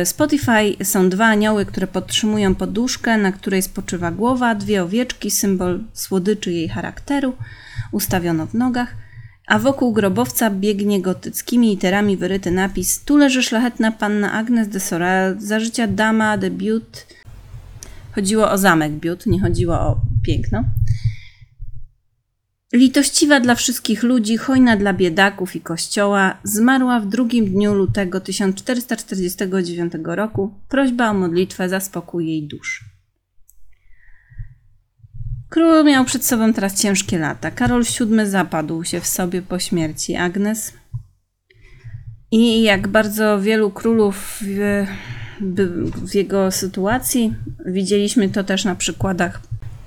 Spotify 0.06 0.84
są 0.84 1.10
dwa 1.10 1.26
anioły, 1.26 1.66
które 1.66 1.88
podtrzymują 1.88 2.56
poduszkę, 2.56 3.18
na 3.18 3.32
której 3.32 3.62
spoczywa 3.62 4.12
głowa, 4.12 4.56
dwie 4.56 4.84
owieczki, 4.84 5.32
symbol 5.32 5.80
słodyczy 5.94 6.52
jej 6.52 6.70
charakteru, 6.70 7.34
ustawiono 7.92 8.48
w 8.48 8.54
nogach, 8.54 8.96
a 9.48 9.60
wokół 9.60 9.94
grobowca 9.94 10.50
biegnie 10.50 11.02
gotyckimi 11.02 11.70
literami 11.70 12.18
wyryty 12.18 12.52
napis 12.52 13.04
Tu 13.04 13.18
leży 13.18 13.44
szlachetna 13.44 13.92
panna 13.92 14.32
Agnes 14.32 14.68
de 14.68 14.80
Sorel, 14.80 15.36
za 15.40 15.60
życia 15.60 15.88
dama 15.88 16.38
de 16.38 16.52
Bute. 16.52 17.00
Chodziło 18.16 18.52
o 18.52 18.58
zamek 18.58 18.92
Bute, 18.92 19.30
nie 19.30 19.42
chodziło 19.42 19.80
o 19.80 20.02
piękno. 20.24 20.64
Litościwa 22.74 23.40
dla 23.40 23.56
wszystkich 23.56 24.04
ludzi, 24.04 24.38
hojna 24.38 24.78
dla 24.78 24.94
biedaków 24.94 25.56
i 25.56 25.62
kościoła, 25.62 26.38
zmarła 26.44 27.00
w 27.00 27.08
drugim 27.08 27.46
dniu 27.46 27.74
lutego 27.74 28.22
1449 28.22 29.94
roku. 30.04 30.54
Prośba 30.70 31.10
o 31.10 31.14
modlitwę 31.14 31.70
za 31.70 31.80
spokój 31.80 32.28
jej 32.28 32.48
duszy. 32.48 32.86
Król 35.50 35.86
miał 35.86 36.06
przed 36.06 36.26
sobą 36.26 36.54
teraz 36.54 36.82
ciężkie 36.82 37.20
lata. 37.20 37.52
Karol 37.52 37.84
VII 37.84 38.26
zapadł 38.26 38.84
się 38.84 39.02
w 39.02 39.08
sobie 39.08 39.42
po 39.42 39.60
śmierci 39.60 40.16
Agnes. 40.16 40.74
I 42.32 42.64
jak 42.64 42.88
bardzo 42.88 43.42
wielu 43.42 43.72
królów 43.72 44.40
w, 44.42 44.86
w 45.96 46.16
jego 46.16 46.52
sytuacji, 46.52 47.36
widzieliśmy 47.66 48.30
to 48.30 48.44
też 48.44 48.66
na 48.66 48.76
przykładach 48.76 49.42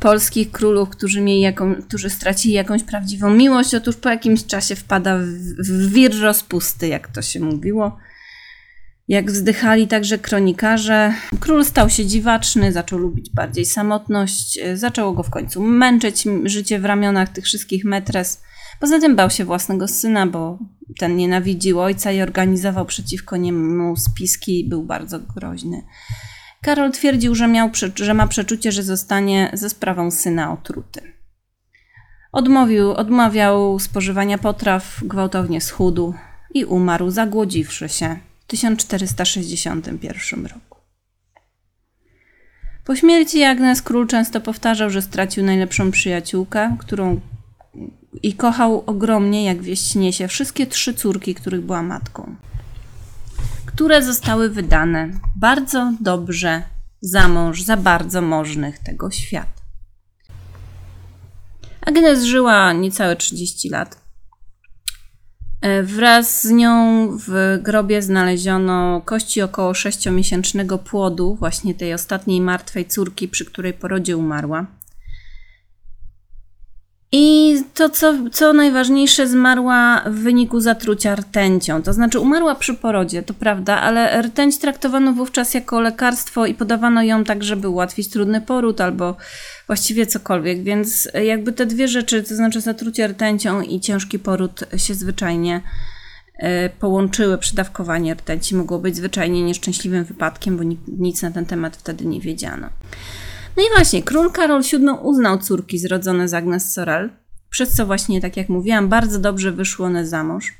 polskich 0.04 0.50
królów, 0.50 0.88
którzy, 0.88 1.20
mieli 1.20 1.40
jaką, 1.40 1.74
którzy 1.74 2.10
stracili 2.10 2.54
jakąś 2.54 2.82
prawdziwą 2.82 3.30
miłość. 3.30 3.74
Otóż 3.74 3.96
po 3.96 4.08
jakimś 4.08 4.46
czasie 4.46 4.76
wpada 4.76 5.18
w, 5.18 5.22
w 5.68 5.92
wir 5.92 6.20
rozpusty, 6.20 6.88
jak 6.88 7.08
to 7.08 7.22
się 7.22 7.40
mówiło. 7.40 7.98
Jak 9.08 9.30
wzdychali 9.30 9.88
także 9.88 10.18
kronikarze, 10.18 11.14
król 11.40 11.64
stał 11.64 11.90
się 11.90 12.06
dziwaczny, 12.06 12.72
zaczął 12.72 12.98
lubić 12.98 13.30
bardziej 13.30 13.64
samotność, 13.64 14.58
e, 14.58 14.76
zaczęło 14.76 15.12
go 15.12 15.22
w 15.22 15.30
końcu 15.30 15.62
męczyć 15.62 16.24
życie 16.44 16.78
w 16.78 16.84
ramionach 16.84 17.28
tych 17.28 17.44
wszystkich 17.44 17.84
metres. 17.84 18.42
Poza 18.80 19.00
tym 19.00 19.16
bał 19.16 19.30
się 19.30 19.44
własnego 19.44 19.88
syna, 19.88 20.26
bo 20.26 20.58
ten 20.98 21.16
nienawidził 21.16 21.80
ojca 21.80 22.12
i 22.12 22.22
organizował 22.22 22.86
przeciwko 22.86 23.36
niemu 23.36 23.96
spiski 23.96 24.64
był 24.68 24.82
bardzo 24.82 25.20
groźny. 25.20 25.82
Karol 26.64 26.92
twierdził, 26.92 27.34
że, 27.34 27.48
miał, 27.48 27.70
że 27.94 28.14
ma 28.14 28.26
przeczucie, 28.26 28.72
że 28.72 28.82
zostanie 28.82 29.50
ze 29.52 29.70
sprawą 29.70 30.10
syna 30.10 30.52
otruty. 30.52 31.00
Odmówił, 32.32 32.92
odmawiał 32.92 33.78
spożywania 33.78 34.38
potraw, 34.38 35.00
gwałtownie 35.02 35.60
schudł 35.60 36.14
i 36.54 36.64
umarł, 36.64 37.10
zagłodziwszy 37.10 37.88
się 37.88 38.16
w 38.40 38.44
1461 38.44 40.46
roku. 40.46 40.78
Po 42.84 42.96
śmierci 42.96 43.42
Agnes 43.42 43.82
król 43.82 44.06
często 44.06 44.40
powtarzał, 44.40 44.90
że 44.90 45.02
stracił 45.02 45.44
najlepszą 45.44 45.90
przyjaciółkę, 45.90 46.76
którą 46.80 47.20
i 48.22 48.34
kochał 48.34 48.84
ogromnie, 48.86 49.44
jak 49.44 49.62
wieść 49.62 49.94
niesie, 49.94 50.28
wszystkie 50.28 50.66
trzy 50.66 50.94
córki, 50.94 51.34
których 51.34 51.60
była 51.60 51.82
matką, 51.82 52.36
które 53.74 54.02
zostały 54.02 54.50
wydane 54.50 55.10
bardzo 55.36 55.92
dobrze 56.00 56.62
za 57.00 57.28
mąż, 57.28 57.62
za 57.62 57.76
bardzo 57.76 58.22
możnych 58.22 58.78
tego 58.78 59.10
świata. 59.10 59.62
Agnes 61.86 62.24
żyła 62.24 62.72
niecałe 62.72 63.16
30 63.16 63.68
lat. 63.68 64.00
E, 65.60 65.82
wraz 65.82 66.42
z 66.42 66.50
nią 66.50 67.08
w 67.26 67.58
grobie 67.62 68.02
znaleziono 68.02 69.00
kości 69.04 69.42
około 69.42 69.72
6-miesięcznego 69.72 70.78
płodu, 70.78 71.34
właśnie 71.34 71.74
tej 71.74 71.94
ostatniej 71.94 72.40
martwej 72.40 72.86
córki, 72.86 73.28
przy 73.28 73.44
której 73.44 73.72
porodzie 73.72 74.16
umarła. 74.16 74.66
I 77.16 77.56
to, 77.74 77.90
co, 77.90 78.14
co 78.32 78.52
najważniejsze, 78.52 79.28
zmarła 79.28 80.02
w 80.06 80.14
wyniku 80.14 80.60
zatrucia 80.60 81.14
rtęcią. 81.14 81.82
To 81.82 81.92
znaczy, 81.92 82.20
umarła 82.20 82.54
przy 82.54 82.74
porodzie, 82.74 83.22
to 83.22 83.34
prawda, 83.34 83.80
ale 83.80 84.22
rtęć 84.22 84.58
traktowano 84.58 85.12
wówczas 85.12 85.54
jako 85.54 85.80
lekarstwo 85.80 86.46
i 86.46 86.54
podawano 86.54 87.02
ją 87.02 87.24
tak, 87.24 87.44
żeby 87.44 87.68
ułatwić 87.68 88.08
trudny 88.08 88.40
poród 88.40 88.80
albo 88.80 89.16
właściwie 89.66 90.06
cokolwiek. 90.06 90.62
Więc 90.62 91.08
jakby 91.24 91.52
te 91.52 91.66
dwie 91.66 91.88
rzeczy, 91.88 92.22
to 92.22 92.34
znaczy 92.34 92.60
zatrucie 92.60 93.08
rtęcią 93.08 93.60
i 93.60 93.80
ciężki 93.80 94.18
poród, 94.18 94.64
się 94.76 94.94
zwyczajnie 94.94 95.60
e, 96.38 96.68
połączyły. 96.68 97.38
Przydawkowanie 97.38 98.14
rtęci 98.14 98.54
mogło 98.54 98.78
być 98.78 98.96
zwyczajnie 98.96 99.42
nieszczęśliwym 99.42 100.04
wypadkiem, 100.04 100.56
bo 100.56 100.62
nic 100.98 101.22
na 101.22 101.30
ten 101.30 101.46
temat 101.46 101.76
wtedy 101.76 102.04
nie 102.04 102.20
wiedziano. 102.20 102.68
No 103.56 103.62
i 103.62 103.66
właśnie, 103.76 104.02
król 104.02 104.32
Karol 104.32 104.62
VII 104.62 104.88
uznał 105.02 105.38
córki 105.38 105.78
zrodzone 105.78 106.28
z 106.28 106.34
Agnes 106.34 106.72
Sorel, 106.72 107.10
przez 107.50 107.72
co 107.72 107.86
właśnie, 107.86 108.20
tak 108.20 108.36
jak 108.36 108.48
mówiłam, 108.48 108.88
bardzo 108.88 109.18
dobrze 109.18 109.52
wyszły 109.52 109.86
one 109.86 110.06
za 110.06 110.24
mąż. 110.24 110.54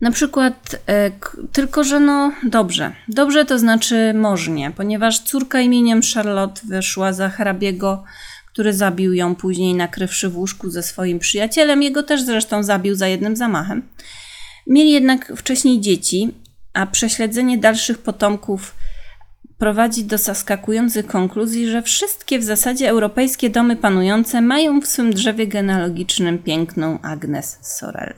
Na 0.00 0.10
przykład, 0.10 0.76
e, 0.86 1.10
tylko 1.52 1.84
że 1.84 2.00
no 2.00 2.32
dobrze. 2.42 2.92
Dobrze 3.08 3.44
to 3.44 3.58
znaczy 3.58 4.14
możnie, 4.14 4.72
ponieważ 4.76 5.20
córka 5.20 5.60
imieniem 5.60 6.00
Charlotte 6.14 6.60
wyszła 6.68 7.12
za 7.12 7.28
hrabiego, 7.28 8.04
który 8.46 8.72
zabił 8.72 9.14
ją 9.14 9.34
później, 9.34 9.74
nakrywszy 9.74 10.28
w 10.28 10.36
łóżku 10.36 10.70
ze 10.70 10.82
swoim 10.82 11.18
przyjacielem. 11.18 11.82
Jego 11.82 12.02
też 12.02 12.22
zresztą 12.22 12.62
zabił 12.62 12.94
za 12.94 13.08
jednym 13.08 13.36
zamachem. 13.36 13.82
Mieli 14.66 14.90
jednak 14.90 15.32
wcześniej 15.36 15.80
dzieci, 15.80 16.34
a 16.72 16.86
prześledzenie 16.86 17.58
dalszych 17.58 17.98
potomków 17.98 18.74
prowadzi 19.58 20.04
do 20.04 20.18
zaskakujących 20.18 21.06
konkluzji, 21.06 21.70
że 21.70 21.82
wszystkie 21.82 22.38
w 22.38 22.44
zasadzie 22.44 22.88
europejskie 22.90 23.50
domy 23.50 23.76
panujące 23.76 24.40
mają 24.42 24.80
w 24.80 24.86
swym 24.86 25.12
drzewie 25.12 25.46
genealogicznym 25.46 26.38
piękną 26.38 26.98
Agnes 27.02 27.58
Sorel. 27.62 28.14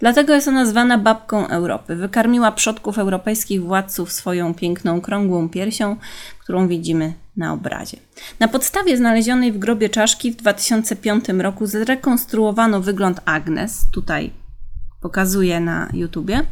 Dlatego 0.00 0.34
jest 0.34 0.48
ona 0.48 0.66
zwana 0.66 0.98
babką 0.98 1.48
Europy. 1.48 1.96
Wykarmiła 1.96 2.52
przodków 2.52 2.98
europejskich 2.98 3.62
władców 3.64 4.12
swoją 4.12 4.54
piękną, 4.54 5.00
krągłą 5.00 5.48
piersią, 5.48 5.96
którą 6.38 6.68
widzimy 6.68 7.14
na 7.36 7.52
obrazie. 7.52 7.96
Na 8.40 8.48
podstawie 8.48 8.96
znalezionej 8.96 9.52
w 9.52 9.58
grobie 9.58 9.88
czaszki 9.88 10.32
w 10.32 10.36
2005 10.36 11.24
roku 11.28 11.66
zrekonstruowano 11.66 12.80
wygląd 12.80 13.20
Agnes, 13.24 13.86
tutaj 13.92 14.30
pokazuję 15.00 15.60
na 15.60 15.88
YouTubie, 15.92 16.42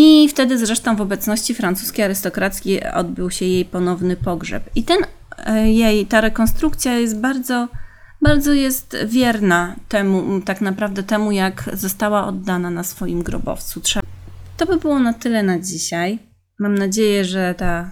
i 0.00 0.28
wtedy 0.28 0.58
zresztą 0.58 0.96
w 0.96 1.00
obecności 1.00 1.54
francuskiej 1.54 2.04
arystokracji 2.04 2.84
odbył 2.84 3.30
się 3.30 3.44
jej 3.44 3.64
ponowny 3.64 4.16
pogrzeb. 4.16 4.70
I 4.74 4.82
ten 4.82 4.98
e, 5.36 5.70
jej, 5.70 6.06
ta 6.06 6.20
rekonstrukcja 6.20 6.94
jest 6.94 7.20
bardzo, 7.20 7.68
bardzo 8.22 8.52
jest 8.52 8.96
wierna 9.06 9.76
temu, 9.88 10.40
tak 10.40 10.60
naprawdę 10.60 11.02
temu, 11.02 11.32
jak 11.32 11.70
została 11.72 12.26
oddana 12.26 12.70
na 12.70 12.84
swoim 12.84 13.22
grobowcu. 13.22 13.80
To 14.56 14.66
by 14.66 14.76
było 14.76 14.98
na 14.98 15.12
tyle 15.12 15.42
na 15.42 15.58
dzisiaj. 15.58 16.18
Mam 16.58 16.78
nadzieję, 16.78 17.24
że 17.24 17.54
ta 17.54 17.90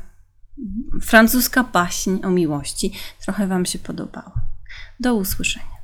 francuska 1.03 1.64
baśń 1.64 2.19
o 2.25 2.31
miłości 2.31 2.92
trochę 3.25 3.47
Wam 3.47 3.66
się 3.66 3.79
podobała. 3.79 4.33
Do 5.01 5.14
usłyszenia. 5.14 5.76